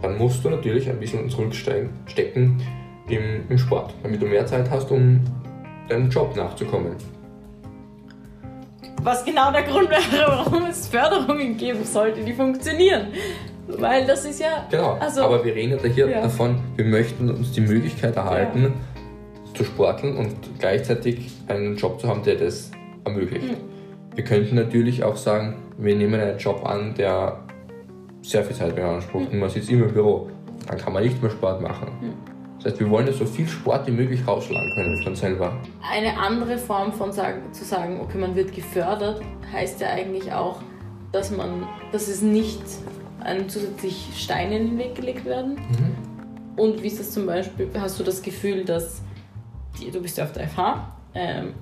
[0.00, 2.60] dann musst du natürlich ein bisschen zurückstecken
[3.08, 5.20] im, im Sport, damit du mehr Zeit hast, um
[5.88, 6.96] deinem Job nachzukommen.
[9.02, 13.08] Was genau der Grund wäre, warum es Förderungen geben sollte, die funktionieren.
[13.68, 14.66] Weil das ist ja.
[14.70, 16.20] Genau, also, aber wir reden ja hier ja.
[16.22, 18.70] davon, wir möchten uns die Möglichkeit erhalten, ja.
[19.54, 22.70] Zu sporteln und gleichzeitig einen Job zu haben, der das
[23.04, 23.52] ermöglicht.
[23.52, 23.56] Mhm.
[24.14, 27.40] Wir könnten natürlich auch sagen, wir nehmen einen Job an, der
[28.22, 29.34] sehr viel Zeit beansprucht mhm.
[29.34, 30.28] und man sitzt immer im Büro.
[30.66, 31.88] Dann kann man nicht mehr Sport machen.
[32.00, 32.12] Mhm.
[32.62, 35.60] Das heißt, wir wollen ja so viel Sport wie möglich rausschlagen können von selber.
[35.90, 39.20] Eine andere Form von sagen, zu sagen, okay, man wird gefördert,
[39.52, 40.60] heißt ja eigentlich auch,
[41.10, 42.62] dass man, dass es nicht
[43.20, 45.54] einem zusätzlich Steine in den Weg gelegt werden.
[45.54, 46.12] Mhm.
[46.56, 49.02] Und wie ist das zum Beispiel, hast du das Gefühl, dass,
[49.82, 51.54] die, du bist ja auf der FH, ähm,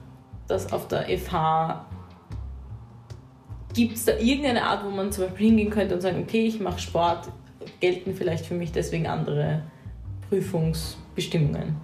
[0.47, 1.87] dass auf der FH
[3.75, 6.61] gibt es da irgendeine Art, wo man zum Beispiel hingehen könnte und sagen, okay, ich
[6.61, 7.29] mache Sport,
[7.79, 9.62] gelten vielleicht für mich deswegen andere
[10.29, 11.77] Prüfungsbestimmungen?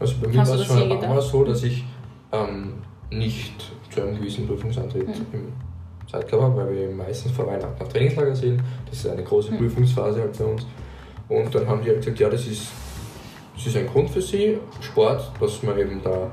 [0.00, 1.84] Also bei mir war es schon einmal so, dass ich
[2.32, 2.74] ähm,
[3.10, 5.26] nicht zu einem gewissen Prüfungsantritt mhm.
[5.32, 5.52] im
[6.10, 8.62] Zeitraum habe, weil wir meistens vor Weihnachten auf Trainingslager sind.
[8.88, 9.58] Das ist eine große mhm.
[9.58, 10.66] Prüfungsphase halt bei uns.
[11.28, 12.68] Und dann haben die halt gesagt, ja, das ist,
[13.54, 16.30] das ist ein Grund für sie, Sport, dass man eben da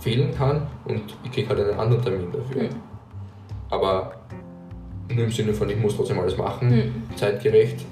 [0.00, 2.64] fehlen kann und ich kriege halt einen anderen Termin dafür.
[2.64, 2.68] Mhm.
[3.70, 4.12] Aber
[5.08, 7.16] nur im Sinne von, ich muss trotzdem alles machen, mhm.
[7.16, 7.84] zeitgerecht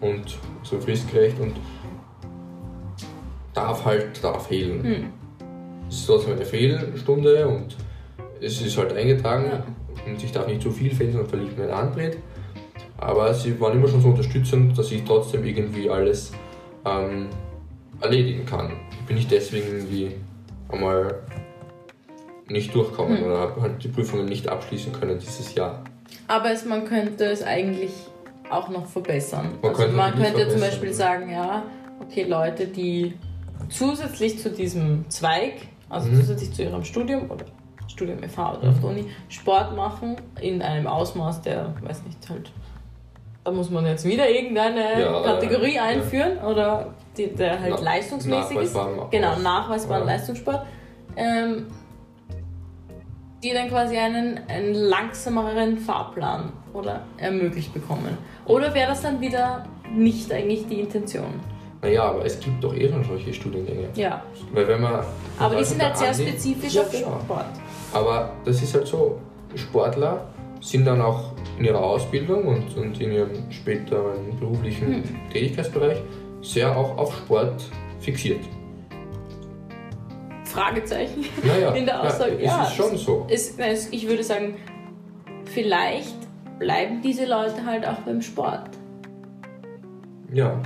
[0.00, 1.54] und so fristgerecht und
[3.54, 4.82] darf halt da fehlen.
[4.82, 5.04] Mhm.
[5.88, 7.76] Es ist trotzdem eine Fehlstunde und
[8.40, 9.64] es ist halt eingetragen ja.
[10.06, 12.18] und ich darf nicht zu viel fehlen, sonst verliert meinen Antritt.
[12.98, 16.32] Aber sie waren immer schon so unterstützend, dass ich trotzdem irgendwie alles
[16.84, 17.28] ähm,
[18.00, 18.72] erledigen kann.
[18.90, 20.14] Ich bin nicht deswegen irgendwie
[20.68, 21.22] einmal
[22.48, 23.26] nicht durchkommen mhm.
[23.26, 25.84] oder habe halt die Prüfungen nicht abschließen können dieses Jahr.
[26.26, 27.92] Aber es, man könnte es eigentlich
[28.50, 29.50] auch noch verbessern.
[29.60, 31.64] Man also könnte, man könnte zum Beispiel sagen, ja,
[32.00, 33.14] okay, Leute, die
[33.68, 36.20] zusätzlich zu diesem Zweig, also mhm.
[36.20, 37.44] zusätzlich zu ihrem Studium oder
[37.88, 38.70] Studium FH oder mhm.
[38.70, 42.50] auf der Uni, Sport machen in einem Ausmaß, der, weiß nicht, halt,
[43.48, 46.46] da muss man jetzt wieder irgendeine ja, Kategorie äh, einführen ja.
[46.46, 48.76] oder die, der halt Na, leistungsmäßig ist.
[49.10, 50.14] Genau, nachweisbaren ja.
[50.14, 50.66] Leistungssport.
[51.16, 51.66] Ähm,
[53.42, 58.18] die dann quasi einen, einen langsameren Fahrplan oder ermöglicht bekommen.
[58.44, 61.40] Oder wäre das dann wieder nicht eigentlich die Intention?
[61.80, 63.88] Naja, aber es gibt doch eh schon solche Studiengänge.
[63.94, 64.22] Ja.
[64.52, 65.04] Weil wenn man.
[65.38, 66.92] Aber die sind halt sehr spezifisch auf.
[66.92, 67.46] Sport.
[67.94, 69.18] Aber das ist halt so,
[69.54, 70.26] Sportler
[70.60, 75.30] sind dann auch in ihrer Ausbildung und, und in ihrem späteren beruflichen hm.
[75.32, 75.98] Tätigkeitsbereich
[76.42, 77.64] sehr auch auf Sport
[78.00, 78.40] fixiert.
[80.44, 82.42] Fragezeichen naja, in der Aussage.
[82.42, 83.26] Ja, es ist schon so.
[83.28, 84.56] Es, es, ich würde sagen,
[85.44, 86.16] vielleicht
[86.58, 88.70] bleiben diese Leute halt auch beim Sport.
[90.32, 90.60] Ja.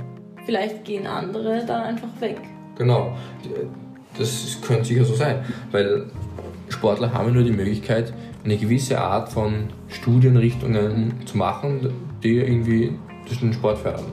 [0.45, 2.37] Vielleicht gehen andere dann einfach weg.
[2.77, 3.15] Genau.
[4.17, 6.07] Das könnte sicher so sein, weil
[6.69, 8.13] Sportler haben nur die Möglichkeit,
[8.43, 12.97] eine gewisse Art von Studienrichtungen zu machen, die irgendwie
[13.41, 14.05] den Sport fördern.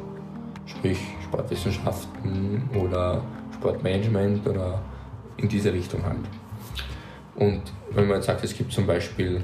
[0.67, 3.23] Sprich Sportwissenschaften oder
[3.55, 4.81] Sportmanagement oder
[5.37, 6.21] in diese Richtung halt.
[7.37, 7.63] Und
[7.93, 9.43] wenn man jetzt sagt, es gibt zum Beispiel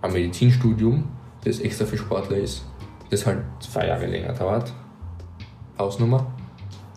[0.00, 1.04] ein Medizinstudium,
[1.44, 2.64] das extra für Sportler ist,
[3.10, 4.72] das halt zwei Jahre länger dauert,
[5.76, 6.26] Ausnummer,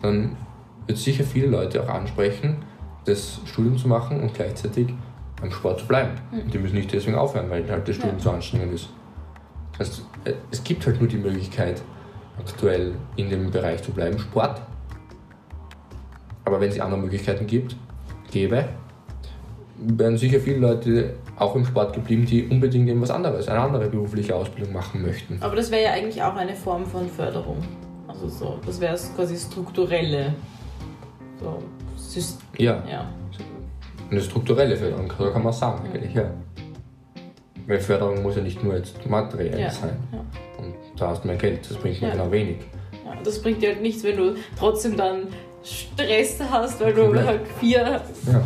[0.01, 0.37] dann
[0.85, 2.57] wird sicher viele Leute auch ansprechen,
[3.05, 4.87] das Studium zu machen und gleichzeitig
[5.41, 6.11] am Sport zu bleiben.
[6.31, 6.51] Mhm.
[6.51, 8.23] Die müssen nicht deswegen aufhören, weil halt das Studium ja.
[8.23, 8.89] zu anstrengend ist.
[9.77, 10.01] Das heißt,
[10.51, 11.81] es gibt halt nur die Möglichkeit,
[12.39, 14.61] aktuell in dem Bereich zu bleiben, Sport.
[16.45, 17.75] Aber wenn es andere Möglichkeiten gibt,
[18.31, 18.65] gäbe,
[19.77, 24.35] wären sicher viele Leute auch im Sport geblieben, die unbedingt irgendwas anderes, eine andere berufliche
[24.35, 25.37] Ausbildung machen möchten.
[25.41, 27.57] Aber das wäre ja eigentlich auch eine Form von Förderung.
[28.07, 30.33] Also so, das wäre quasi strukturelle
[31.39, 31.61] so,
[31.95, 32.47] System.
[32.57, 32.83] Ja.
[32.89, 33.09] ja.
[34.09, 35.95] Eine strukturelle Förderung, so kann man sagen, mhm.
[35.95, 36.31] eigentlich, ja.
[37.67, 39.69] Weil Förderung muss ja nicht nur jetzt materiell ja.
[39.69, 39.97] sein.
[40.11, 40.19] Ja.
[40.57, 42.13] Und da hast du mehr Geld, das bringt mir ja.
[42.13, 42.57] genau wenig.
[43.05, 45.27] Ja, das bringt dir halt nichts, wenn du trotzdem dann
[45.63, 48.01] Stress hast, weil du halt vier
[48.31, 48.41] ja.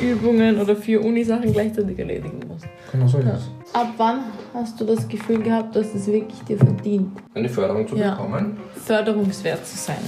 [0.00, 2.66] Übungen oder vier Unisachen gleichzeitig erledigen musst.
[2.92, 3.38] Genau so ist ja.
[3.72, 4.24] Ab wann
[4.54, 7.08] hast du das Gefühl gehabt, dass es wirklich dir verdient?
[7.34, 8.10] Eine Förderung zu ja.
[8.10, 8.58] bekommen?
[8.84, 9.98] Förderungswert zu sein.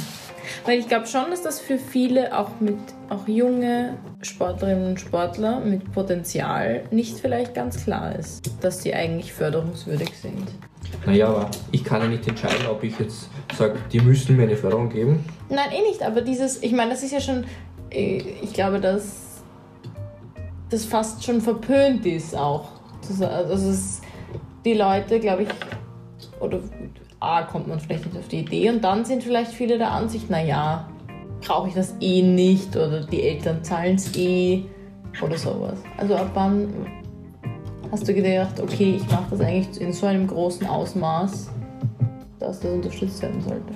[0.64, 2.78] Weil ich glaube schon, dass das für viele, auch mit
[3.08, 9.32] auch junge Sportlerinnen und Sportler mit Potenzial, nicht vielleicht ganz klar ist, dass sie eigentlich
[9.32, 10.48] förderungswürdig sind.
[11.06, 14.56] Naja, aber ich kann ja nicht entscheiden, ob ich jetzt sage, die müssen mir eine
[14.56, 15.24] Förderung geben.
[15.48, 17.44] Nein, eh nicht, aber dieses, ich meine, das ist ja schon,
[17.90, 19.42] äh, ich glaube, dass
[20.70, 22.68] das fast schon verpönt ist auch.
[23.20, 24.00] Also es,
[24.64, 25.48] die Leute, glaube ich,
[26.40, 26.58] oder
[27.24, 30.30] A, kommt man vielleicht nicht auf die Idee und dann sind vielleicht viele der Ansicht,
[30.30, 30.88] naja,
[31.40, 34.64] brauche ich das eh nicht oder die Eltern zahlen es eh
[35.22, 35.78] oder sowas.
[35.96, 36.68] Also ab wann
[37.90, 41.50] hast du gedacht, okay, ich mache das eigentlich in so einem großen Ausmaß,
[42.38, 43.72] dass das unterstützt werden sollte?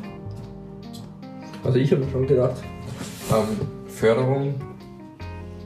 [1.65, 2.57] Also ich habe schon gedacht,
[3.31, 4.55] ähm, Förderung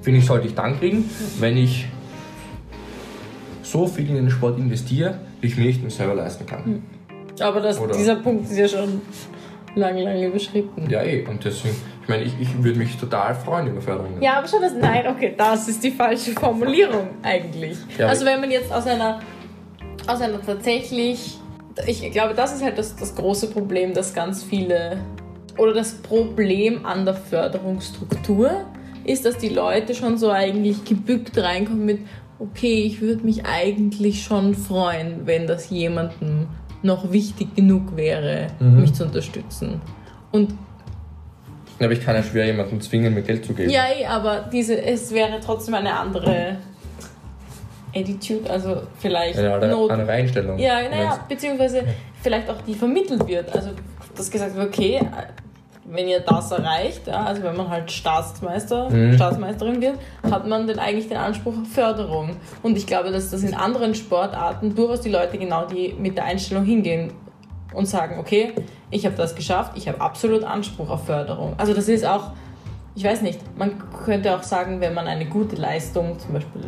[0.00, 1.08] finde ich, sollte ich dann kriegen,
[1.38, 1.86] wenn ich
[3.62, 6.82] so viel in den Sport investiere, wie ich mir nicht mehr selber leisten kann.
[7.42, 9.00] Aber das, Oder- dieser Punkt ist ja schon
[9.74, 10.88] lange, lange überschritten.
[10.90, 11.26] Ja, eh.
[11.26, 14.20] Und deswegen, ich meine, ich, ich würde mich total freuen über Förderungen.
[14.20, 14.74] Ja, aber schon das.
[14.74, 17.78] Nein, okay, das ist die falsche Formulierung eigentlich.
[17.98, 19.20] Ja, also, wenn man jetzt aus einer,
[20.06, 21.38] aus einer tatsächlich.
[21.86, 24.98] Ich glaube, das ist halt das, das große Problem, dass ganz viele.
[25.58, 28.50] Oder das Problem an der Förderungsstruktur
[29.04, 32.00] ist, dass die Leute schon so eigentlich gebückt reinkommen mit:
[32.38, 36.48] Okay, ich würde mich eigentlich schon freuen, wenn das jemandem
[36.82, 38.80] noch wichtig genug wäre, Mhm.
[38.80, 39.80] mich zu unterstützen.
[40.32, 40.54] Und
[41.80, 43.70] Aber ich kann ja schwer jemanden zwingen, mir Geld zu geben.
[43.70, 46.56] ja, eh, aber diese, es wäre trotzdem eine andere
[47.94, 49.90] Attitude, also vielleicht Eine andere, Not.
[49.90, 50.58] andere Einstellung.
[50.58, 51.82] Ja, naja, beziehungsweise
[52.22, 53.54] vielleicht auch die vermittelt wird.
[53.54, 53.70] Also,
[54.16, 55.00] dass gesagt wird, okay,
[55.84, 59.14] wenn ihr das erreicht, ja, also wenn man halt Staatsmeister, Mhm.
[59.14, 59.98] Staatsmeisterin wird,
[60.30, 62.36] hat man dann eigentlich den Anspruch auf Förderung.
[62.62, 66.24] Und ich glaube, dass das in anderen Sportarten durchaus die Leute genau die mit der
[66.24, 67.12] Einstellung hingehen
[67.74, 68.52] und sagen, okay,
[68.90, 71.54] ich habe das geschafft, ich habe absolut Anspruch auf Förderung.
[71.56, 72.30] Also das ist auch,
[72.94, 73.72] ich weiß nicht, man
[74.04, 76.62] könnte auch sagen, wenn man eine gute Leistung, zum Beispiel,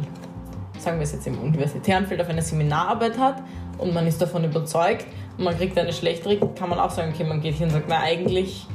[0.78, 3.36] sagen wir es jetzt im universitären Feld, auf eine Seminararbeit hat
[3.78, 5.06] und man ist davon überzeugt
[5.38, 7.86] und man kriegt eine schlechtere, kann man auch sagen, okay, man geht hin und sagt,
[7.88, 8.66] na eigentlich,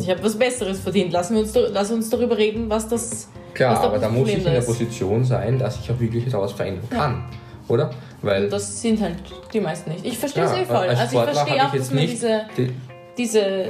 [0.00, 3.72] ich habe was Besseres verdient, lassen wir uns, lass uns darüber reden, was das Klar,
[3.72, 4.60] was da aber da muss ich in der.
[4.60, 7.24] Position sein, dass ich auch wirklich etwas verändern kann.
[7.68, 7.90] Oder?
[8.22, 9.16] Weil Das sind halt
[9.52, 10.04] die meisten nicht.
[10.04, 10.76] Ich verstehe es ja, eh voll.
[10.76, 12.70] als Also ich verstehe auch, ich dass man diese, die,
[13.18, 13.66] diese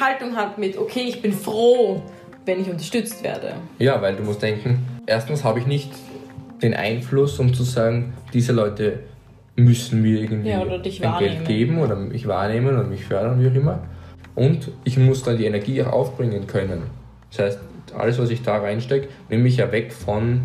[0.00, 2.02] Haltung hat mit, okay, ich bin froh,
[2.44, 3.54] wenn ich unterstützt werde.
[3.78, 5.90] Ja, weil du musst denken, erstens habe ich nicht
[6.62, 9.00] den Einfluss, um zu sagen, diese Leute
[9.56, 11.18] müssen mir irgendwie Ja, ein wahrnehmen.
[11.18, 13.80] Geld geben oder mich wahrnehmen oder mich fördern, wie auch immer.
[14.38, 16.82] Und ich muss dann die Energie auch aufbringen können.
[17.30, 17.58] Das heißt,
[17.98, 20.42] alles, was ich da reinstecke, nehme ich ja weg von,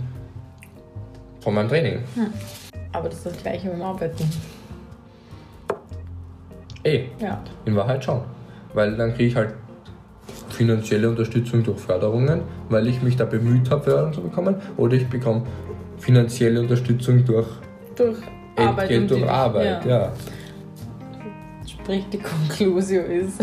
[1.41, 1.99] von meinem Training.
[2.91, 4.23] Aber das ist das gleiche mit dem Arbeiten.
[6.83, 7.39] Eh, Ja.
[7.65, 8.21] in Wahrheit schon.
[8.73, 9.53] Weil dann kriege ich halt
[10.49, 14.55] finanzielle Unterstützung durch Förderungen, weil ich mich da bemüht habe, Förderung zu bekommen.
[14.75, 15.43] Oder ich bekomme
[15.99, 17.47] finanzielle Unterstützung durch
[17.95, 18.17] Durch
[18.55, 18.89] Arbeit.
[18.89, 20.11] Entgelt durch Arbeit, ja.
[21.67, 23.41] Sprich, die Konklusion ist,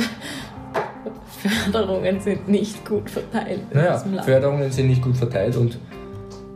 [1.49, 3.99] Förderungen sind nicht gut verteilt Naja.
[4.23, 5.79] Förderungen sind nicht gut verteilt und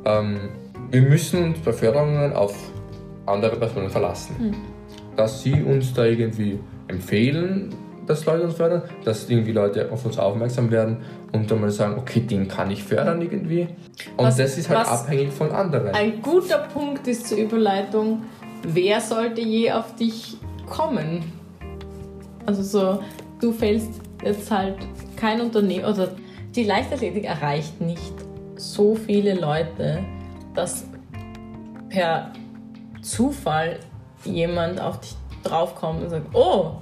[0.05, 0.39] ähm,
[0.91, 2.55] wir müssen uns bei Förderungen auf
[3.27, 4.37] andere Personen verlassen.
[4.39, 4.55] Hm.
[5.17, 6.59] Dass sie uns da irgendwie
[6.89, 7.75] empfehlen,
[8.07, 10.99] dass Leute uns fördern, dass irgendwie Leute auf uns aufmerksam werden
[11.33, 13.69] und dann mal sagen, okay, den kann ich fördern irgendwie.
[14.17, 15.89] Und Was- das ist halt abhängig von anderen.
[15.95, 18.23] Ein guter Punkt ist zur Überleitung,
[18.63, 20.37] wer sollte je auf dich
[20.69, 21.25] kommen?
[22.47, 23.01] Also so,
[23.41, 24.77] du fällst jetzt halt
[25.17, 26.11] kein Unternehmen, oder
[26.55, 28.13] die Leichtathletik erreicht nicht
[28.57, 30.01] so viele Leute,
[30.55, 30.85] dass
[31.89, 32.31] per
[33.03, 33.79] Zufall
[34.25, 36.73] jemand auf dich draufkommt und sagt, oh,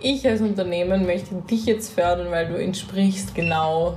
[0.00, 3.96] ich als Unternehmen möchte dich jetzt fördern, weil du entsprichst genau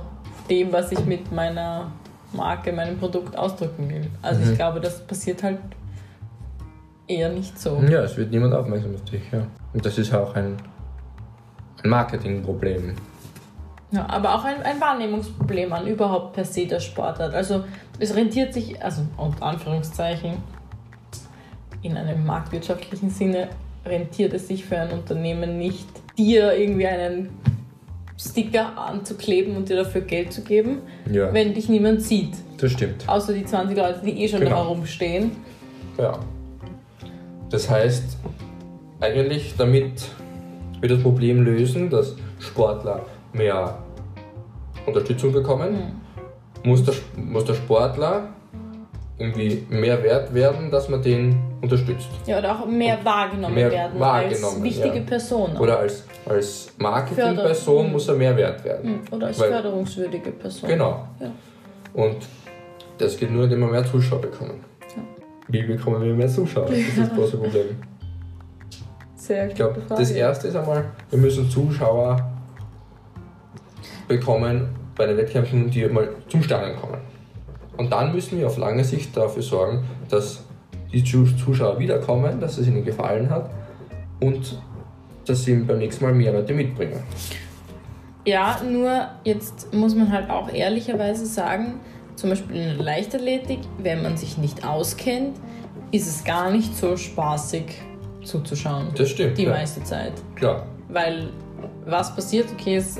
[0.50, 1.92] dem, was ich mit meiner
[2.32, 4.08] Marke, meinem Produkt ausdrücken will.
[4.22, 4.50] Also Mhm.
[4.50, 5.58] ich glaube, das passiert halt
[7.06, 7.80] eher nicht so.
[7.88, 9.46] Ja, es wird niemand aufmerksam auf dich, ja.
[9.72, 10.56] Und das ist auch ein,
[11.82, 12.94] ein Marketingproblem.
[13.90, 17.34] Ja, aber auch ein, ein Wahrnehmungsproblem an überhaupt per se der Sportart.
[17.34, 17.64] Also
[17.98, 20.34] es rentiert sich, also unter Anführungszeichen,
[21.82, 23.48] in einem marktwirtschaftlichen Sinne
[23.84, 27.30] rentiert es sich für ein Unternehmen nicht, dir irgendwie einen
[28.18, 30.78] Sticker anzukleben und dir dafür Geld zu geben,
[31.10, 32.34] Ja, wenn dich niemand sieht.
[32.58, 33.06] das stimmt.
[33.08, 34.62] Außer die 20 Leute, die eh schon da Genau.
[34.64, 35.32] herumstehen.
[35.98, 36.18] Ja.
[37.50, 38.16] Das heißt,
[39.00, 40.04] eigentlich damit
[40.82, 43.00] wir das Problem lösen, dass Sportler
[43.32, 43.78] mehr
[44.86, 45.76] Unterstützung bekommen,
[46.64, 46.70] Hm.
[46.70, 48.28] muss, der, muss der Sportler
[49.18, 52.08] irgendwie mehr wert werden, dass man den unterstützt.
[52.26, 55.02] Ja, oder auch mehr wahrgenommen Mehr werden als wahrgenommen, wichtige ja.
[55.04, 55.56] Person.
[55.56, 57.92] Oder als, als Marketingperson Förderung.
[57.92, 58.90] muss er mehr wert werden.
[58.90, 60.68] Hm, Oder als Weil- förderungswürdige Person.
[60.68, 61.06] Genau.
[61.20, 61.30] Ja.
[61.94, 62.16] Und
[62.98, 64.64] das geht nur, indem wir mehr Zuschauer bekommen.
[65.48, 66.66] Wie bekommen wir mehr Zuschauer?
[66.66, 67.66] Das ist das große Problem.
[69.22, 72.28] Sehr Ich glaube, das erste ist einmal, wir müssen Zuschauer
[74.08, 76.98] bekommen bei den Wettkämpfen, die mal zum Stadion kommen.
[77.76, 80.42] Und dann müssen wir auf lange Sicht dafür sorgen, dass
[80.92, 83.48] die Zu- Zuschauer wiederkommen, dass es ihnen gefallen hat
[84.18, 84.60] und
[85.24, 87.00] dass sie beim nächsten Mal mehr Leute mitbringen.
[88.26, 91.74] Ja, nur jetzt muss man halt auch ehrlicherweise sagen,
[92.16, 95.36] zum Beispiel in der Leichtathletik, wenn man sich nicht auskennt,
[95.92, 97.66] ist es gar nicht so spaßig
[98.24, 98.88] zuzuschauen.
[98.96, 99.38] Das stimmt.
[99.38, 99.50] Die ja.
[99.50, 100.12] meiste Zeit.
[100.34, 100.66] Klar.
[100.88, 101.28] Weil
[101.86, 102.48] was passiert?
[102.52, 102.98] Okay, es,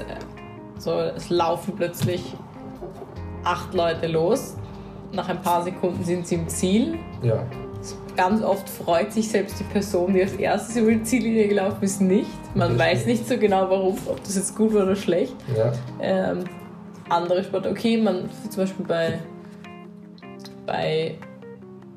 [0.79, 2.35] so, es laufen plötzlich
[3.45, 4.57] acht Leute los.
[5.12, 6.99] Nach ein paar Sekunden sind sie im Ziel.
[7.23, 7.45] Ja.
[8.16, 12.01] Ganz oft freut sich selbst die Person, die als erstes über die Ziellinie gelaufen ist,
[12.01, 12.29] nicht.
[12.55, 13.07] Man Das weiß stimmt.
[13.07, 15.35] nicht so genau, warum, ob das jetzt gut war oder schlecht.
[15.57, 15.73] Ja.
[16.01, 16.45] Ähm,
[17.09, 19.18] andere Sport, okay, man zum Beispiel bei,
[20.66, 21.14] bei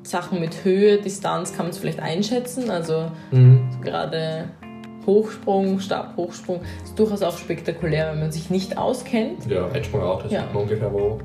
[0.06, 2.70] Sachen mit Höhe, Distanz kann man es vielleicht einschätzen.
[2.70, 3.68] Also Mhm.
[3.82, 4.48] gerade
[5.06, 9.46] Hochsprung, Stabhochsprung ist durchaus auch spektakulär, wenn man sich nicht auskennt.
[9.48, 10.40] Ja, Weitsprung auch, das Ja.
[10.42, 11.18] sieht man ungefähr, wo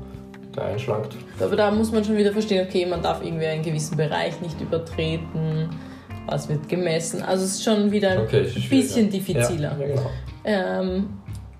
[0.54, 1.16] der einschlankt.
[1.40, 4.60] Aber da muss man schon wieder verstehen, okay, man darf irgendwie einen gewissen Bereich nicht
[4.60, 5.70] übertreten,
[6.26, 7.22] was wird gemessen.
[7.22, 9.76] Also es ist schon wieder Okay, ein bisschen diffiziler.
[9.80, 10.10] Ja, ja genau.
[10.44, 11.06] Ähm,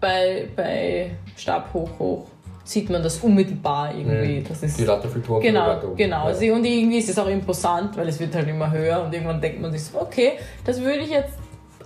[0.00, 2.26] bei, bei Stab hoch hoch
[2.64, 4.40] sieht man das unmittelbar irgendwie.
[4.40, 4.48] Mhm.
[4.48, 6.30] Das ist Die Latterfiltoren Genau, genau.
[6.30, 6.54] Ja.
[6.54, 9.60] Und irgendwie ist es auch imposant, weil es wird halt immer höher und irgendwann denkt
[9.60, 10.32] man sich so, okay,
[10.64, 11.34] das würde ich jetzt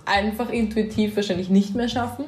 [0.05, 2.25] einfach intuitiv wahrscheinlich nicht mehr schaffen.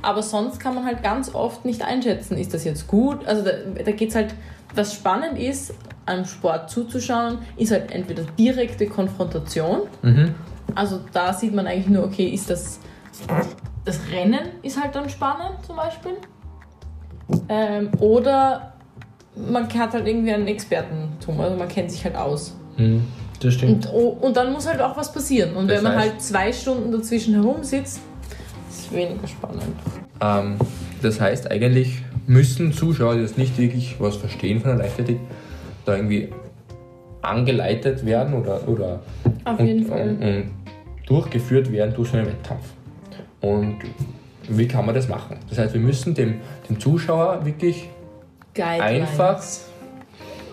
[0.00, 3.26] Aber sonst kann man halt ganz oft nicht einschätzen, ist das jetzt gut?
[3.26, 3.50] Also da,
[3.84, 4.34] da geht es halt,
[4.74, 5.74] was spannend ist,
[6.06, 9.82] am Sport zuzuschauen, ist halt entweder direkte Konfrontation.
[10.02, 10.34] Mhm.
[10.74, 12.78] Also da sieht man eigentlich nur, okay, ist das,
[13.84, 16.12] das Rennen ist halt dann spannend zum Beispiel.
[17.48, 18.72] Ähm, oder
[19.36, 22.56] man hat halt irgendwie einen Expertentum, also man kennt sich halt aus.
[22.76, 23.02] Mhm.
[23.40, 23.86] Das stimmt.
[23.86, 25.54] Und, oh, und dann muss halt auch was passieren.
[25.54, 28.00] Und Das wenn man heißt- halt zwei Stunden dazwischen herumsitzt,
[28.70, 29.62] ist es weniger spannend.
[30.20, 30.56] Ähm,
[31.02, 35.20] das heißt, eigentlich müssen Zuschauer, die das nicht wirklich was verstehen von der Leichtathletik,
[35.84, 36.30] da irgendwie
[37.22, 39.00] angeleitet werden oder, oder
[39.44, 40.50] und, und, und
[41.06, 42.64] durchgeführt werden durch so einen Wettkampf.
[43.40, 43.76] Und
[44.48, 45.36] wie kann man das machen?
[45.48, 47.88] Das heißt, wir müssen dem, dem Zuschauer wirklich
[48.54, 49.10] Guidelines.
[49.10, 49.42] einfach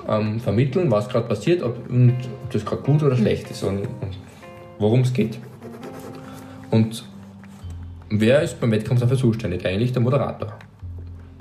[0.08, 3.80] ähm, vermitteln, was gerade passiert ob, und ob das gerade gut oder schlecht ist und,
[3.80, 4.18] und
[4.80, 5.40] worum es geht.
[6.72, 7.06] Und
[8.10, 9.66] wer ist beim Wettkampf dafür zuständig?
[9.66, 10.54] Eigentlich der Moderator.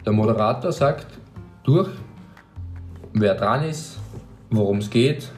[0.05, 1.07] Der Moderator sagt
[1.65, 1.89] durch,
[3.13, 3.99] wer dran ist,
[4.51, 5.31] worum es geht,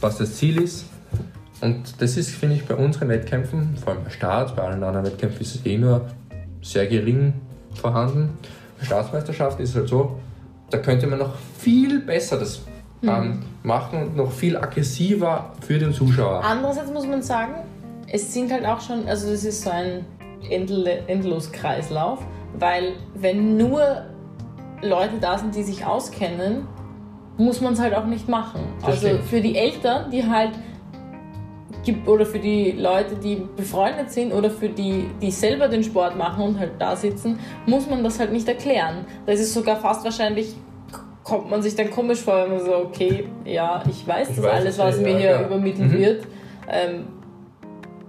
[0.00, 0.86] was das Ziel ist.
[1.60, 5.06] Und das ist, finde ich, bei unseren Wettkämpfen, vor allem bei Start, bei allen anderen
[5.06, 6.06] Wettkämpfen ist es eh nur
[6.64, 7.34] sehr gering
[7.74, 8.36] vorhanden.
[8.78, 10.18] Bei Staatsmeisterschaften ist es halt so,
[10.70, 12.62] da könnte man noch viel besser das
[13.02, 16.42] ähm, machen und noch viel aggressiver für den Zuschauer.
[16.42, 17.54] Andererseits muss man sagen,
[18.10, 20.06] es sind halt auch schon, also das ist so ein
[20.48, 22.20] Endl Endloskreislauf,
[22.58, 24.04] weil wenn nur
[24.82, 26.66] Leute da sind, die sich auskennen,
[27.36, 28.60] muss man es halt auch nicht machen.
[28.80, 29.24] Das also stimmt.
[29.24, 30.52] für die Eltern, die halt
[31.84, 36.16] gibt oder für die Leute, die befreundet sind oder für die, die selber den Sport
[36.16, 39.04] machen und halt da sitzen, muss man das halt nicht erklären.
[39.26, 40.54] Das ist sogar fast wahrscheinlich,
[41.22, 44.44] kommt man sich dann komisch vor, wenn man so, okay, ja, ich weiß Ich das
[44.44, 45.46] weiß alles, es, was ja, mir ja, hier klar.
[45.46, 45.98] übermittelt Mhm.
[45.98, 46.26] wird.
[46.68, 47.04] Ähm,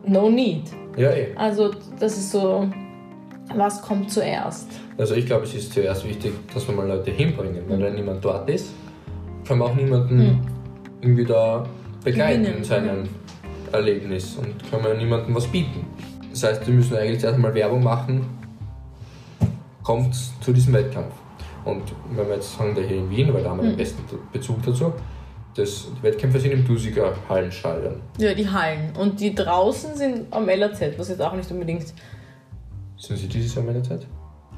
[0.05, 0.63] no need.
[0.97, 1.28] Ja, eh.
[1.36, 2.67] Also das ist so,
[3.53, 4.69] was kommt zuerst?
[4.97, 7.63] Also ich glaube, es ist zuerst wichtig, dass wir mal Leute hinbringen.
[7.67, 8.69] Wenn dann niemand dort ist,
[9.45, 10.39] können wir auch niemanden
[11.01, 11.65] irgendwie da
[12.03, 13.03] begleiten in seinem
[13.76, 15.86] Erlebnis und können wir niemandem was bieten.
[16.32, 18.26] Das heißt, wir müssen eigentlich zuerst mal Werbung machen,
[19.84, 21.13] kommt zu diesem Wettkampf.
[21.63, 24.03] Und wenn wir jetzt sagen, der hier in Wien, weil da haben wir den besten
[24.32, 24.93] Bezug dazu,
[25.55, 28.01] das, die Wettkämpfe sind im Dusiger Hallenstadion.
[28.17, 28.91] Ja, die Hallen.
[28.99, 31.93] Und die draußen sind am LAZ, was jetzt auch nicht unbedingt.
[32.97, 34.05] Sind sie dieses Jahr meine Zeit?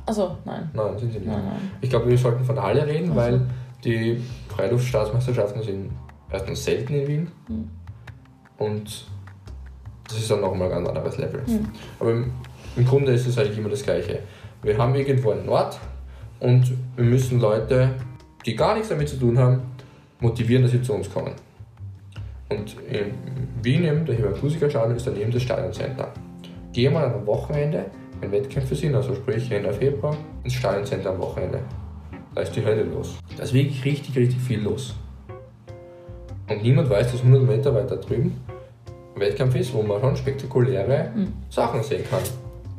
[0.05, 0.69] Also, nein.
[0.73, 1.27] Nein, sind sie nicht.
[1.27, 1.71] Nein, nein.
[1.81, 3.19] Ich glaube, wir sollten von der Halle reden, Ach so.
[3.21, 3.41] weil
[3.83, 5.91] die Freiluftstaatsmeisterschaften sind
[6.31, 7.69] erstens selten in Wien Hm.
[8.57, 9.07] Und
[10.07, 11.45] das ist dann noch mal ein ganz anderes Level.
[11.45, 11.67] Hm.
[11.99, 12.31] Aber im,
[12.75, 14.19] im Grunde ist es eigentlich immer das Gleiche.
[14.63, 15.79] Wir haben irgendwo einen Ort
[16.39, 17.91] und wir müssen Leute,
[18.45, 19.61] die gar nichts damit zu tun haben,
[20.19, 21.33] motivieren, dass sie zu uns kommen.
[22.49, 23.13] Und in
[23.61, 26.13] Wien, eben, der Himakusika Stadion, ist daneben das Stadioncenter.
[26.73, 27.85] Wir an einem Wochenende,
[28.21, 31.59] wenn Wettkämpfe sind, also sprich Ende Februar, ins Stadioncenter am Wochenende.
[32.33, 33.17] Da ist die Hölle los.
[33.35, 34.95] Da ist wirklich richtig, richtig viel los.
[36.49, 38.39] Und niemand weiß, dass 100 Meter weiter drüben
[39.15, 41.33] ein Wettkampf ist, wo man schon spektakuläre Mhm.
[41.49, 42.19] Sachen sehen kann.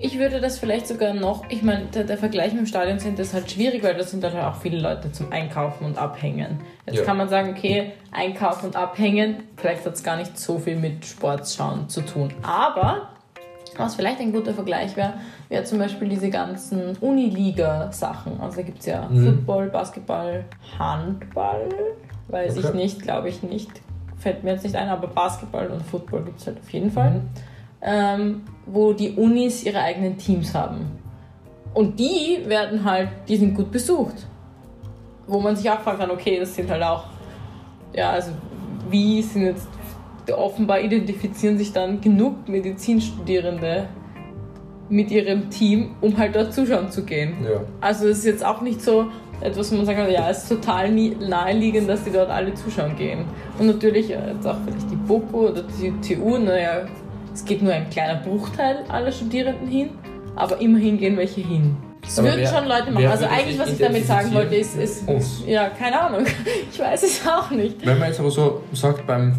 [0.01, 3.35] Ich würde das vielleicht sogar noch, ich meine, der, der Vergleich mit dem Stadioncenter ist
[3.35, 6.61] halt schwierig, weil da sind dann auch viele Leute zum Einkaufen und Abhängen.
[6.87, 7.05] Jetzt Ja.
[7.05, 11.05] kann man sagen, okay, Einkaufen und Abhängen, vielleicht hat es gar nicht so viel mit
[11.05, 12.33] Sportschauen zu tun.
[12.43, 13.09] Aber,
[13.77, 15.15] was vielleicht ein guter Vergleich wäre,
[15.49, 18.41] wäre zum Beispiel diese ganzen Uniliga-Sachen.
[18.41, 19.25] Also da gibt es ja Mhm.
[19.25, 20.45] Football, Basketball,
[20.79, 21.69] Handball,
[22.29, 22.77] weiß ich Okay.
[22.77, 23.71] nicht, glaube ich nicht.
[24.17, 27.11] Fällt mir jetzt nicht ein, aber Basketball und Football gibt es halt auf jeden Fall.
[27.11, 27.21] Mhm.
[27.81, 30.99] ähm, wo die Unis ihre eigenen Teams haben.
[31.75, 34.27] Und die werden halt, die sind gut besucht.
[35.29, 37.05] Wo man sich auch fragen kann, okay, das sind halt auch,
[37.95, 38.33] ja, also
[38.91, 39.69] wie sind jetzt,
[40.37, 43.87] offenbar identifizieren sich dann genug Medizinstudierende
[44.89, 47.37] mit ihrem Team, um halt dort zuschauen zu gehen.
[47.45, 47.61] Ja.
[47.81, 49.07] Also es ist jetzt auch nicht so
[49.41, 52.97] etwas, wo man sagen kann, ja, es ist total naheliegend, dass die dort alle zuschauen
[52.97, 53.25] gehen.
[53.59, 56.83] Und natürlich äh, jetzt auch vielleicht die BOKU oder die TU, naja,
[57.33, 59.91] es geht nur ein kleiner Bruchteil aller Studierenden hin,
[60.35, 61.77] aber immerhin gehen welche hin.
[62.03, 63.07] Das Aber würden wer- schon Leute machen.
[63.07, 65.43] Also eigentlich, was ich damit sagen wollte, ist, ist Uns.
[65.47, 66.25] ja, keine Ahnung.
[66.73, 67.85] Ich weiß es auch nicht.
[67.85, 69.35] Wenn man jetzt aber so sagt, beim,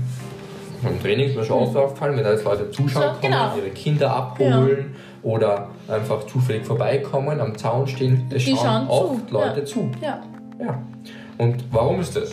[0.82, 3.56] beim Training ist mir schon oft aufgefallen, wenn da jetzt Leute zuschauen kommen, genau.
[3.58, 8.94] ihre Kinder abholen oder einfach zufällig vorbeikommen, am Zaun stehen, es Die schauen, schauen zu,
[8.94, 9.66] oft Leute ja.
[9.66, 9.92] zu.
[10.02, 10.20] Ja.
[10.60, 10.82] Ja.
[11.38, 12.32] Und warum ist das?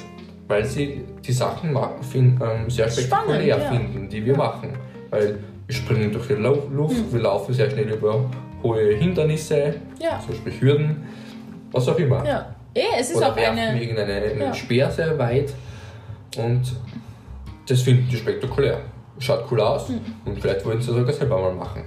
[0.48, 3.90] Weil sie die Sachen ma- fin- ähm, sehr spektakulär Spannend, ja.
[3.90, 4.70] finden, die wir machen.
[5.10, 7.12] Weil wir springen durch die Lu- Luft, Hm.
[7.12, 8.24] wir laufen sehr schnell über
[8.62, 10.20] hohe Hindernisse, Ja.
[10.26, 11.04] so sprich Hürden,
[11.72, 12.24] was auch immer.
[12.24, 12.46] Ja.
[12.74, 13.80] Eh, es ist Oder auch werfen eine.
[13.82, 14.54] irgendeine einen Ja.
[14.54, 15.52] Speer sehr weit
[16.36, 16.62] und
[17.66, 18.80] das finden die spektakulär.
[19.18, 20.00] Schaut cool aus Hm.
[20.24, 21.82] und vielleicht wollen sie das sogar selber mal machen.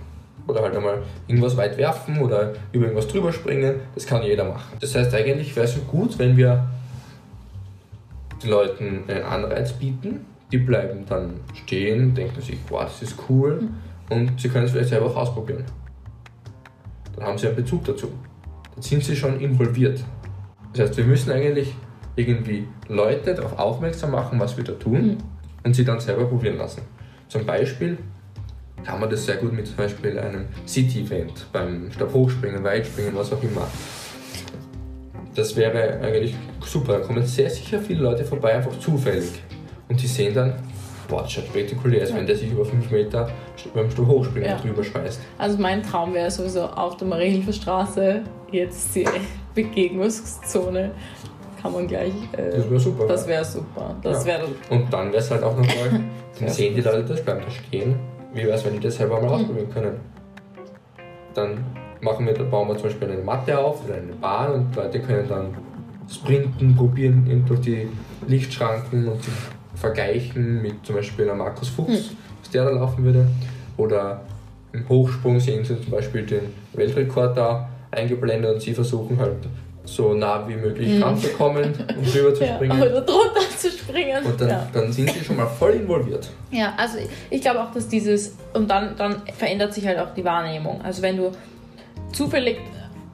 [0.47, 3.75] Oder halt einmal irgendwas weit werfen oder über irgendwas drüber springen.
[3.93, 4.77] Das kann jeder machen.
[4.79, 6.67] Das heißt, eigentlich wäre es so gut, wenn wir
[8.41, 10.25] den Leuten einen Anreiz bieten.
[10.51, 13.59] Die bleiben dann stehen, denken sich, wow, das ist cool.
[13.59, 13.75] Hm.
[14.09, 15.63] Und sie können es vielleicht selber auch ausprobieren.
[17.15, 18.11] Dann haben sie einen Bezug dazu.
[18.73, 20.03] Dann sind sie schon involviert.
[20.73, 21.75] Das heißt, wir müssen eigentlich
[22.15, 25.17] irgendwie Leute darauf aufmerksam machen, was wir da tun Mhm.
[25.69, 26.81] Und sie dann selber probieren lassen.
[27.27, 27.99] Zum Beispiel
[28.83, 33.43] kann man das sehr gut mit zum Beispiel einem City-Event, beim Stabhochspringen, Weitspringen, was auch
[33.43, 33.67] immer.
[35.35, 36.33] Das wäre eigentlich
[36.65, 36.93] super.
[36.93, 39.43] Da kommen sehr sicher viele Leute vorbei, einfach zufällig.
[39.87, 40.55] Und die sehen dann,
[41.07, 43.29] boah, das schaut spektakulär aus, wenn der sich über 5 Meter
[43.75, 44.57] beim Stabhochspringen Ja.
[44.57, 45.21] drüber schmeißt.
[45.37, 49.05] Also mein Traum wäre sowieso auf der Mariehilferstraße jetzt die
[49.53, 50.91] Begegnungszone.
[51.61, 52.13] Kann man gleich.
[52.33, 53.05] Äh, Das wäre super.
[53.07, 53.95] das wäre super.
[54.01, 54.39] Das Ja.
[54.39, 55.99] wäre Und dann wäre es halt auch noch toll,
[56.39, 57.95] dann sehen die Leute das, bleiben da stehen.
[58.33, 59.99] Wie wäre es, wenn die das selber mal ausprobieren können?
[61.33, 61.63] Dann
[62.01, 65.27] machen wir, bauen wir zum Beispiel eine Matte auf oder eine Bahn und Leute können
[65.27, 65.47] dann
[66.09, 67.87] sprinten, probieren in- durch die
[68.27, 69.33] Lichtschranken und sich
[69.75, 73.27] vergleichen mit zum Beispiel einem Markus Fuchs, was der da laufen würde.
[73.77, 74.21] Oder
[74.73, 79.37] im Hochsprung sehen sie zum Beispiel den Weltrekord da eingeblendet und sie versuchen halt
[79.95, 82.81] so nah wie möglich ranzukommen, um drüber zu ja, springen.
[82.81, 84.25] oder drunter zu springen.
[84.25, 84.67] Und dann, ja.
[84.73, 86.29] dann sind sie schon mal voll involviert.
[86.51, 86.97] Ja, also
[87.29, 90.81] ich- glaube auch, dass dieses, und dann, dann verändert sich halt auch die Wahrnehmung.
[90.83, 91.31] Also wenn du
[92.11, 92.57] zufällig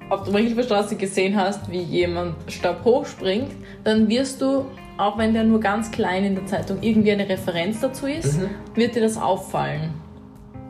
[0.09, 3.51] auf der Marienhilferstraße gesehen hast, wie jemand stabhoch springt,
[3.83, 4.65] dann wirst du,
[4.97, 8.49] auch wenn der nur ganz klein in der Zeitung irgendwie eine Referenz dazu ist, Mhm.
[8.75, 9.89] wird dir das auffallen.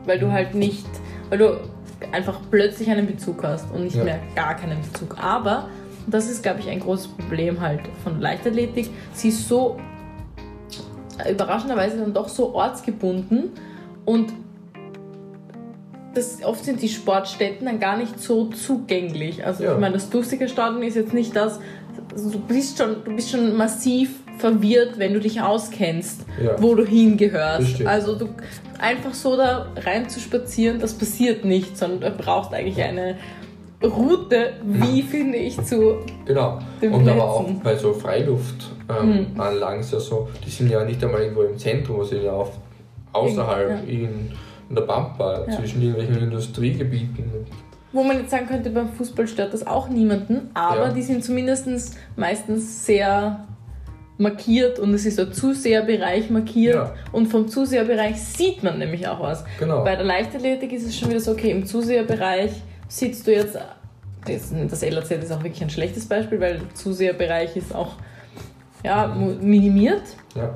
[0.06, 0.86] Weil du halt nicht,
[1.28, 1.60] weil du
[2.12, 4.04] einfach plötzlich einen Bezug hast und nicht Ja.
[4.04, 5.16] mehr gar keinen Bezug.
[5.22, 9.76] Aber, und das ist, glaube ich, ein großes Problem halt von Leichtathletik, sie ist so
[11.24, 13.50] äh, überraschenderweise dann doch so ortsgebunden
[14.04, 14.32] und
[16.14, 19.44] das, oft sind die Sportstätten dann gar nicht so zugänglich.
[19.44, 19.74] Also Ja.
[19.74, 21.60] ich meine, das Lustiger Stadion ist jetzt nicht das,
[22.12, 26.60] also du bist schon, du bist schon massiv verwirrt, wenn du dich auskennst, Ja.
[26.62, 27.60] wo du hingehörst.
[27.62, 27.88] Das stimmt.
[27.88, 28.28] Also du
[28.78, 33.16] einfach so da rein zu spazieren, das passiert nicht, sondern du brauchst eigentlich eine
[33.88, 36.58] Route, wie finde ich zu Genau.
[36.80, 37.60] Den und aber auch Plätzen.
[37.62, 42.16] bei so Freiluftanlagen ist ja so, die sind ja nicht einmal irgendwo im Zentrum, sie
[42.16, 42.52] sind ja auf,
[43.12, 43.76] außerhalb, Ja.
[43.86, 44.30] in,
[44.68, 45.56] in der Pampa, Ja.
[45.56, 47.24] zwischen irgendwelchen Industriegebieten.
[47.92, 50.92] Wo man jetzt sagen könnte, beim Fußball stört das auch niemanden, aber Ja.
[50.92, 53.46] die sind zumindest meistens sehr
[54.18, 56.94] markiert und es ist der Zuseherbereich markiert Ja.
[57.12, 59.44] und vom Zuseherbereich sieht man nämlich auch was.
[59.58, 59.84] Genau.
[59.84, 62.50] Bei der Leichtathletik ist es schon wieder so, okay, im Zuseherbereich
[62.88, 63.58] sitzt du jetzt,
[64.26, 67.94] das, das LAZ ist auch wirklich ein schlechtes Beispiel, weil der Zuseherbereich ist auch
[68.84, 69.06] ja,
[69.40, 70.02] minimiert.
[70.34, 70.54] Ja.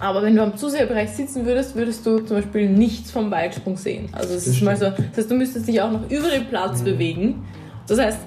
[0.00, 4.08] Aber wenn du am Zuseherbereich sitzen würdest, würdest du zum Beispiel nichts vom Weitsprung sehen.
[4.12, 6.46] Also es Das ist mal so, das heißt, du müsstest dich auch noch über den
[6.46, 7.44] Platz bewegen.
[7.88, 8.18] Das heißt,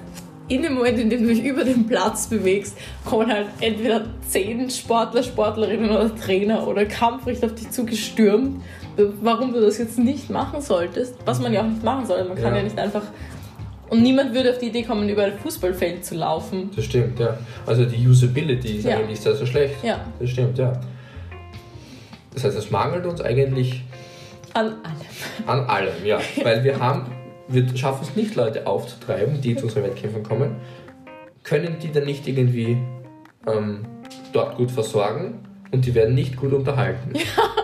[0.48, 2.76] in dem Moment, in dem du dich über den Platz bewegst,
[3.06, 8.60] kommen halt entweder zehn Sportler, Sportlerinnen oder Trainer oder Kampfrichter auf dich zugestürmt,
[9.22, 12.24] warum du das jetzt nicht machen solltest, was man ja auch nicht machen soll.
[12.24, 12.58] Man kann Ja.
[12.58, 13.02] ja nicht einfach.
[13.92, 16.70] Und niemand würde auf die Idee kommen, über ein Fußballfeld zu laufen.
[16.74, 17.36] Das stimmt, ja.
[17.66, 18.96] Also die Usability ist Ja.
[18.96, 19.84] eigentlich sehr, sehr schlecht.
[19.84, 20.72] Ja, Das stimmt, ja.
[22.32, 23.84] Das heißt, es mangelt uns eigentlich
[24.54, 25.46] an allem.
[25.46, 26.18] An allem, ja.
[26.42, 27.12] Weil wir haben,
[27.48, 30.56] wir schaffen es nicht, Leute aufzutreiben, die zu unseren Wettkämpfen kommen.
[31.44, 32.78] Können die dann nicht irgendwie
[33.46, 33.84] ähm,
[34.32, 35.40] dort gut versorgen
[35.70, 37.12] und die werden nicht gut unterhalten.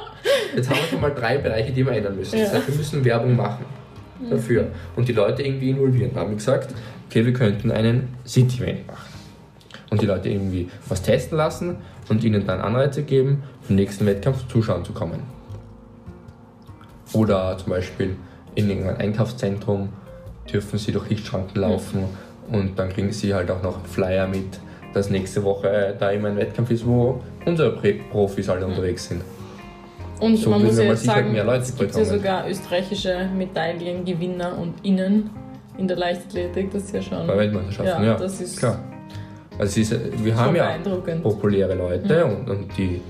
[0.55, 2.39] jetzt haben wir schon mal drei Bereiche, die wir ändern müssen.
[2.39, 2.59] Das Ja.
[2.59, 3.65] heißt, wir müssen Werbung machen
[4.31, 6.11] dafür und die Leute irgendwie involvieren.
[6.15, 6.75] Da haben wir gesagt,
[7.09, 9.19] okay, wir könnten einen City-Event machen
[9.91, 11.77] und die Leute irgendwie was testen lassen
[12.09, 15.21] und ihnen dann Anreize geben, im nächsten Wettkampf zuschauen zu kommen.
[17.13, 18.17] Oder zum Beispiel
[18.55, 19.91] in irgendein Einkaufszentrum
[20.53, 22.05] dürfen sie durch Lichtschranken laufen
[22.51, 24.59] und dann kriegen sie halt auch noch einen Flyer mit,
[24.95, 27.71] dass nächste Woche da immer ein Wettkampf ist, wo unsere
[28.11, 29.23] Profis alle unterwegs sind.
[30.21, 33.29] Und So man muss ja jetzt sicher sagen, mehr Leute es gibt ja sogar österreichische
[33.37, 35.31] Medaillengewinner und Innen
[35.77, 37.27] in der Leichtathletik, das ist ja schon.
[37.27, 38.15] Bei Weltmeisterschaften, ja.
[38.17, 38.81] das ist Klar.
[39.59, 39.95] Also ist,
[40.25, 40.79] wir haben ja
[41.23, 43.01] populäre Leute und, und die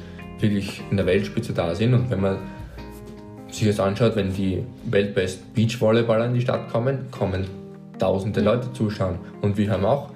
[0.40, 1.92] wirklich in der Weltspitze da sind.
[1.94, 2.38] Und wenn man
[3.50, 7.46] sich jetzt anschaut, wenn die weltbesten Beachvolleyballer in die Stadt kommen, kommen
[7.98, 9.18] tausende Leute zuschauen.
[9.42, 10.10] Und wir haben auch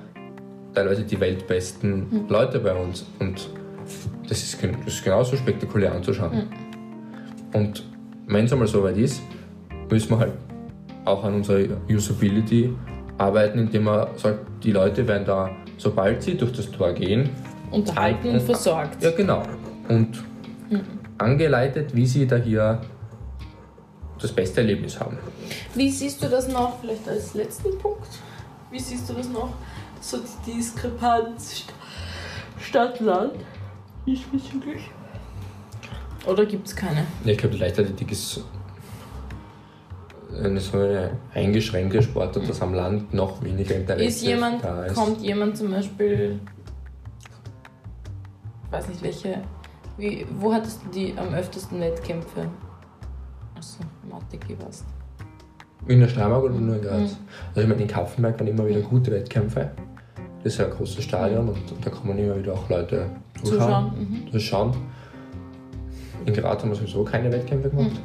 [0.74, 3.04] teilweise die weltbesten Leute bei uns.
[3.18, 3.48] Und
[4.28, 6.48] das ist, das ist genauso spektakulär anzuschauen.
[7.52, 7.84] Und
[8.26, 9.20] wenn es einmal so weit ist,
[9.90, 10.32] müssen wir halt
[11.04, 12.74] auch an unserer Usability
[13.18, 17.28] arbeiten, indem man sagt, die Leute werden da, sobald sie durch das Tor gehen,
[17.70, 19.02] Unterhalten und versorgt.
[19.02, 19.42] ja, genau.
[19.88, 20.22] Und
[21.18, 22.80] angeleitet, wie sie da hier
[24.20, 25.18] das beste Erlebnis haben.
[25.74, 28.08] Wie siehst du das noch, vielleicht als letzten Punkt,
[28.70, 29.50] wie siehst du das noch,
[30.00, 33.32] so die Diskrepanz St- Stadt-Land
[34.06, 34.90] diesbezüglich?
[36.26, 37.04] Oder gibt es keine?
[37.24, 38.44] Ich glaube, Leichtathletik ist
[40.42, 44.94] eine so eine eingeschränkte Sportart, dass am Land noch weniger Interesse Ist jemand, da ist.
[44.94, 46.40] kommt jemand zum Beispiel,
[48.66, 49.42] ich weiß nicht welche,
[49.98, 52.48] wie, wo hattest du die am öftesten Wettkämpfe?
[53.56, 54.84] Achso, Mathe warst.
[55.88, 57.10] In der Steiermark oder nur in Graz?
[57.12, 57.16] Mhm.
[57.48, 59.70] Also ich meine, in Kaufenberg waren immer wieder gute Wettkämpfe.
[60.42, 63.06] Das ist ja ein großes Stadion und da kommen immer wieder auch Leute
[63.42, 63.60] zuschauen.
[63.60, 63.98] Zuschauen.
[63.98, 64.32] Mhm.
[64.32, 64.76] Das schauen.
[66.26, 68.00] In Graz haben wir sowieso keine Wettkämpfe gemacht.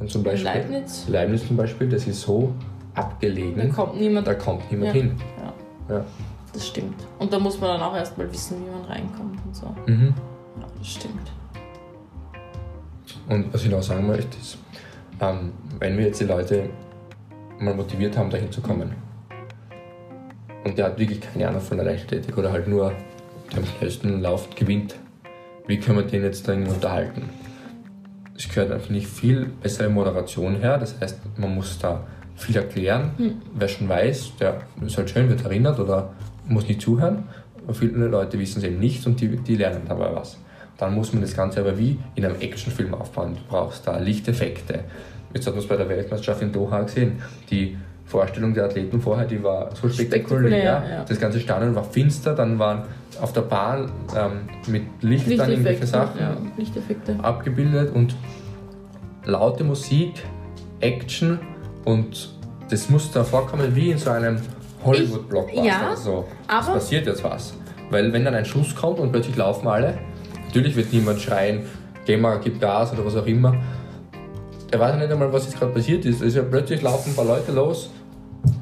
[0.00, 2.52] Und zum Beispiel Leibniz, Leibniz zum Beispiel, das ist so
[2.94, 4.26] abgelegen, da kommt niemand.
[4.26, 5.00] da kommt niemand Ja.
[5.02, 5.16] hin.
[5.88, 6.04] Ja, Ja.
[6.52, 6.96] das stimmt.
[7.18, 9.66] Und da muss man dann auch erstmal wissen, wie man reinkommt und so.
[9.86, 10.14] Mhm.
[10.60, 11.30] Ja, das stimmt.
[13.28, 14.58] Und was ich noch sagen möchte, ist,
[15.20, 16.68] ähm, wenn wir jetzt die Leute
[17.58, 18.92] mal motiviert haben, dahin zu kommen,
[20.64, 22.92] und der hat wirklich keine Ahnung von der Leichtathletik oder halt nur
[23.52, 24.96] der am schnellsten lauft, gewinnt,
[25.66, 27.30] wie können wir den jetzt da irgendwie unterhalten?
[28.36, 32.04] Es gehört einfach nicht viel bessere Moderation her, das heißt, man muss da
[32.36, 33.12] viel erklären.
[33.54, 36.12] Wer schon weiß, der ist halt schön, wird erinnert oder
[36.46, 37.24] muss nicht zuhören.
[37.72, 40.36] Viele Leute wissen es eben nicht und die, die lernen dabei was.
[40.76, 43.34] Dann muss man das Ganze aber wie in einem Actionfilm aufbauen.
[43.34, 44.80] Du brauchst da Lichteffekte.
[45.32, 47.22] Jetzt hat man es bei der Weltmeisterschaft in Doha gesehen.
[47.50, 50.50] Die Vorstellung der Athleten vorher, die war so spektakulär.
[50.50, 51.04] Spektakulär, ja.
[51.04, 52.82] Das ganze Stadion war finster, dann waren
[53.20, 55.86] auf der Bahn ähm, mit Licht dann irgendwelche.
[55.86, 56.36] Sachen Ja,
[57.22, 58.14] abgebildet und
[59.24, 60.22] laute Musik,
[60.80, 61.38] Action
[61.84, 62.30] und
[62.70, 64.38] das muss da vorkommen wie in so einem
[64.84, 65.64] Hollywood-Blockbuster.
[65.64, 66.26] ja, so.
[66.46, 67.54] Es aber- passiert jetzt was.
[67.90, 69.98] Weil wenn dann ein Schuss kommt und plötzlich laufen alle,
[70.46, 71.62] natürlich wird niemand schreien,
[72.06, 73.54] geh mal, gib Gas oder was auch immer.
[74.72, 76.16] Der weiß ja nicht einmal, was jetzt gerade passiert ist.
[76.16, 77.90] Es ist ja plötzlich laufen ein paar Leute los.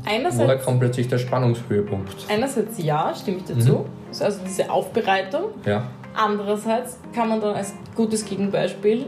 [0.04, 2.14] Woher Einerseits, kommt plötzlich der Spannungshöhepunkt?
[2.28, 3.78] einerseits ja, stimme ich dazu.
[3.78, 4.22] Mhm.
[4.24, 5.44] Also diese Aufbereitung.
[5.64, 5.84] Ja.
[6.14, 9.06] Andererseits kann man dann als gutes Gegenbeispiel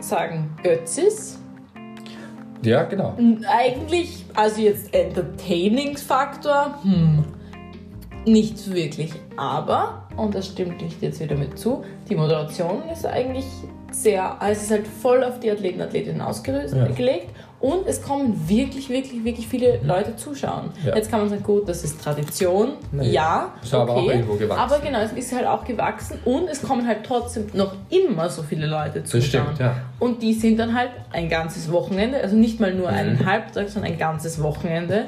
[0.00, 1.38] sagen, Ötzis.
[2.62, 3.14] Ja, genau.
[3.46, 7.24] Eigentlich, also jetzt Entertaining-Faktor, hm,
[8.24, 9.12] nicht so wirklich.
[9.36, 13.46] Aber, und das stimmt nicht jetzt wieder mit zu, die Moderation ist eigentlich
[13.90, 16.86] sehr, also es ist halt voll auf die Athleten, Athletinnen ausgelegt Ja.
[16.88, 17.30] gelegt
[17.60, 20.70] und es kommen wirklich, wirklich, wirklich viele Leute zuschauen.
[20.84, 20.94] Ja.
[20.94, 24.34] Jetzt kann man sagen, gut, das ist Tradition, Naja, ja, ist aber auch okay, irgendwo
[24.34, 24.60] gewachsen.
[24.60, 28.42] aber genau, es ist halt auch gewachsen und es kommen halt trotzdem noch immer so
[28.42, 29.44] viele Leute Das zuschauen.
[29.54, 29.74] stimmt, ja.
[29.98, 33.26] Und die sind dann halt ein ganzes Wochenende, also nicht mal nur einen Mhm.
[33.26, 35.06] Halbtag, sondern ein ganzes Wochenende,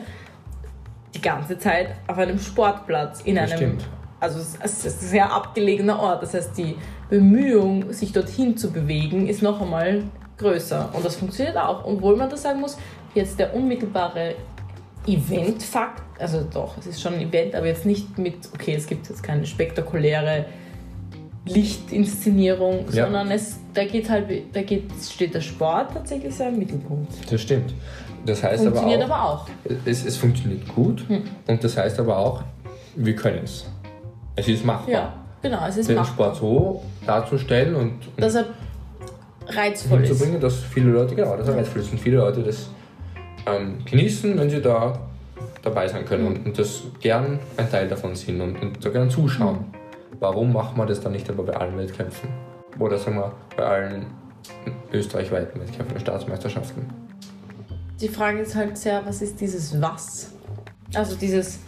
[1.15, 3.85] die ganze Zeit auf einem Sportplatz in Das einem, stimmt.
[4.21, 6.23] Also es ist ein sehr abgelegener Ort.
[6.23, 6.77] Das heißt, die
[7.09, 10.03] Bemühung, sich dorthin zu bewegen, ist noch einmal
[10.39, 10.91] größer.
[10.93, 11.85] Und das funktioniert auch.
[11.85, 12.77] Obwohl man das sagen muss,
[13.15, 14.35] jetzt der unmittelbare
[15.07, 19.09] Eventfakt, also doch, es ist schon ein Event, aber jetzt nicht mit, okay, es gibt
[19.09, 20.45] jetzt keine spektakuläre
[21.47, 23.05] Lichtinszenierung, Ja.
[23.05, 27.13] sondern es, da geht halt, da geht, steht der Sport tatsächlich so im Mittelpunkt.
[27.31, 27.75] Das stimmt.
[28.27, 29.47] Das heißt aber Funktioniert auch, aber auch.
[29.87, 31.23] Es, es funktioniert gut Hm.
[31.47, 32.43] und das heißt aber auch,
[32.97, 33.65] wir können es.
[34.37, 34.89] Es ist machbar.
[34.91, 35.13] Ja,
[35.43, 36.35] genau, es ist Den machbar.
[36.35, 38.47] Sport so darzustellen und, und Dass er
[39.49, 40.43] reizvoll ist.
[40.43, 42.69] dass viele Leute, genau, das ist reizvoll ist und viele Leute das
[43.47, 44.99] ähm, genießen, wenn sie da
[45.63, 46.35] dabei sein können Hm.
[46.37, 49.57] und, und das gern ein Teil davon sind und, und da gern zuschauen.
[49.57, 49.65] Hm.
[50.21, 52.29] Warum macht man das dann nicht aber bei allen Wettkämpfen?
[52.79, 54.07] Oder sagen wir bei allen
[54.93, 56.89] österreichweiten Wettkämpfen, Staatsmeisterschaften.
[58.01, 60.33] Die Frage ist halt sehr, was ist dieses Was?
[60.95, 61.61] Also dieses,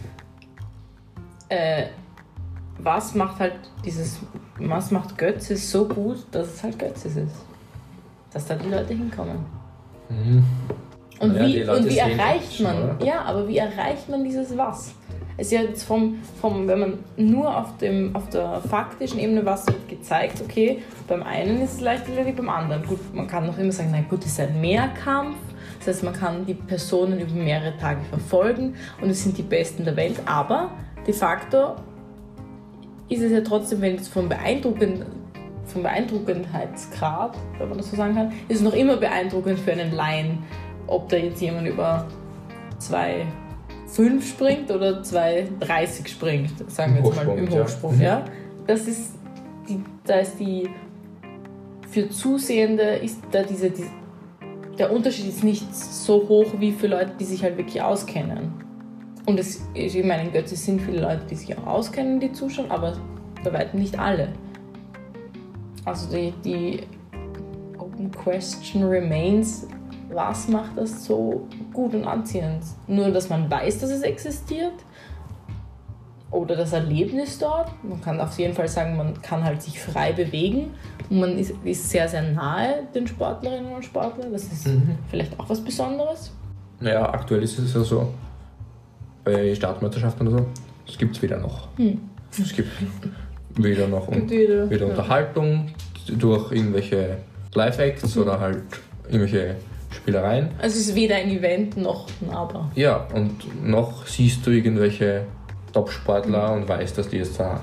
[1.49, 1.85] äh,
[2.79, 3.55] was macht halt
[3.85, 4.19] dieses,
[4.57, 7.35] was macht Götzes so gut, dass es halt Götzes ist?
[8.31, 9.45] Dass da die Leute hinkommen.
[10.09, 10.43] Mhm.
[11.19, 13.05] Und die wie, und wie erreicht schon, man, oder?
[13.05, 14.93] ja, aber wie erreicht man dieses Was?
[15.37, 19.43] Es ist ja jetzt vom, vom, wenn man nur auf, dem, auf der faktischen Ebene
[19.45, 22.85] was wird gezeigt, okay, beim einen ist es leichter wie beim anderen.
[22.85, 25.37] Gut, man kann noch immer sagen, na gut, es ist ein Mehrkampf,
[25.79, 29.85] das heißt, man kann die Personen über mehrere Tage verfolgen und es sind die Besten
[29.85, 30.71] der Welt, aber
[31.05, 31.75] de facto
[33.09, 35.05] ist es ja trotzdem, wenn es vom beeindruckend,
[35.65, 39.91] vom Beeindruckendheitsgrad, wenn man das so sagen kann, ist es noch immer beeindruckend für einen
[39.91, 40.39] Laien,
[40.87, 42.07] ob da jetzt jemand über
[42.79, 47.63] 2,5 springt oder 2,30 springt, sagen wir jetzt mal im ja.
[47.63, 47.95] Hochsprung.
[47.95, 48.01] Mhm.
[48.01, 48.25] Ja.
[48.67, 49.13] Das ist
[49.67, 50.69] die, da ist die
[51.93, 53.85] für Zusehende ist da diese, die,
[54.79, 58.62] der Unterschied ist nicht so hoch wie für Leute, die sich halt wirklich auskennen.
[59.25, 62.69] Und es, ich meine, in Götze sind viele Leute, die sich auch auskennen, die zuschauen,
[62.69, 62.97] aber
[63.43, 64.29] bei weitem nicht alle.
[65.85, 66.81] Also die, die
[67.77, 69.67] Open Question remains,
[70.11, 72.63] was macht das so gut und anziehend?
[72.87, 74.73] Nur, dass man weiß, dass es existiert?
[76.31, 77.71] Oder das Erlebnis dort?
[77.83, 80.71] Man kann auf jeden Fall sagen, man kann halt sich frei bewegen
[81.09, 84.31] und man ist, ist sehr, sehr nahe den Sportlerinnen und Sportlern.
[84.33, 84.97] Das ist Mhm.
[85.09, 86.31] vielleicht auch was Besonderes.
[86.79, 88.07] Naja, aktuell ist es ja so,
[89.23, 90.45] bei Staatsmeisterschaften oder so,
[90.87, 91.67] es gibt es wieder noch.
[91.77, 91.99] Hm.
[92.31, 92.69] Es gibt
[93.55, 95.69] weder noch un wieder, weder Unterhaltung
[96.07, 97.17] durch irgendwelche
[97.53, 98.63] Live-Acts oder halt
[99.05, 99.55] irgendwelche
[99.91, 100.49] Spielereien.
[100.57, 102.71] Also es ist weder ein Event noch ein Aber.
[102.75, 105.25] Ja, und noch siehst du irgendwelche
[105.71, 107.59] Top-Sportler und weißt, dass die jetzt da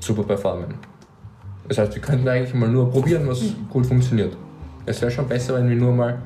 [0.00, 0.74] super performen.
[1.68, 4.36] Das heißt, wir könnten eigentlich mal nur probieren, was gut funktioniert.
[4.86, 6.20] Es wäre schon besser, wenn wir nur mal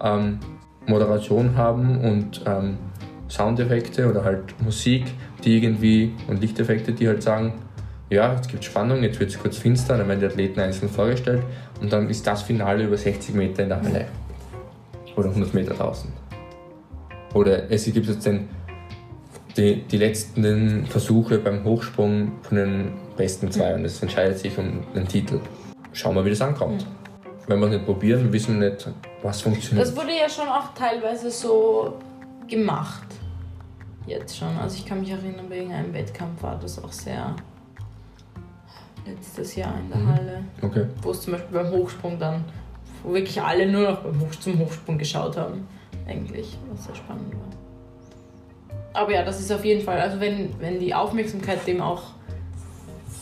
[0.00, 0.38] ähm,
[0.86, 2.76] Moderation haben und ähm,
[3.28, 5.04] Soundeffekte oder halt Musik,
[5.44, 7.54] die irgendwie und Lichteffekte, die halt sagen,
[8.10, 11.42] ja, jetzt gibt Spannung, jetzt wird es kurz finster, dann werden die Athleten einzeln vorgestellt
[11.80, 14.06] und dann ist das Finale über 60 Meter in der Halle.
[15.16, 16.12] Oder 100 Meter draußen.
[17.34, 18.48] Oder es gibt jetzt den,
[19.56, 24.84] die, die letzten Versuche beim Hochsprung von den besten zwei und es entscheidet sich um
[24.94, 25.40] den Titel.
[25.92, 26.86] Schauen wir, wie das ankommt.
[27.46, 28.88] Wenn wir es nicht probieren, wissen wir nicht,
[29.22, 29.86] was funktioniert.
[29.86, 31.98] Das wurde ja schon auch teilweise so
[32.48, 33.06] gemacht.
[34.06, 34.56] Jetzt schon.
[34.58, 37.34] Also ich kann mich erinnern, bei irgendeinem Wettkampf war das auch sehr
[39.06, 40.08] letztes Jahr in der Mhm.
[40.08, 40.86] Halle, Okay.
[41.02, 42.44] wo es zum Beispiel beim Hochsprung dann,
[43.02, 45.66] wo wirklich alle nur noch beim Hoch zum Hochsprung geschaut haben.
[46.06, 49.00] Eigentlich, was sehr spannend war.
[49.02, 52.02] Aber ja, das ist auf jeden Fall, also wenn, wenn die Aufmerksamkeit dem auch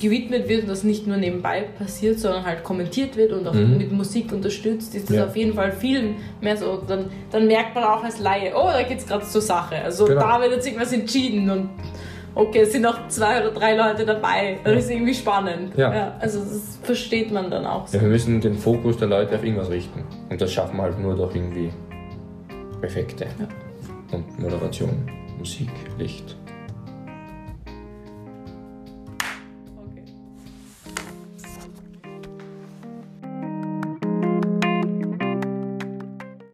[0.02, 3.78] gewidmet wird und das nicht nur nebenbei passiert, sondern halt kommentiert wird und auch Mhm.
[3.78, 5.26] mit Musik unterstützt, ist das Ja.
[5.26, 6.82] auf jeden Fall viel mehr so.
[6.86, 9.76] Dann, dann merkt man auch als Laie, oh, da geht es gerade zur Sache.
[9.76, 10.20] Also Genau.
[10.20, 11.70] da wird jetzt irgendwas entschieden und
[12.34, 14.58] okay, es sind noch zwei oder drei Leute dabei.
[14.64, 14.78] Das Ja.
[14.80, 15.76] ist irgendwie spannend.
[15.76, 16.16] Ja.
[16.20, 17.96] also das versteht man dann auch so.
[17.96, 20.02] Ja, wir müssen den Fokus der Leute auf irgendwas richten.
[20.28, 21.70] Und das schaffen wir halt nur durch irgendwie
[22.82, 23.26] Effekte.
[23.38, 23.48] Ja.
[24.16, 24.90] Und Moderation,
[25.38, 26.36] Musik, Licht.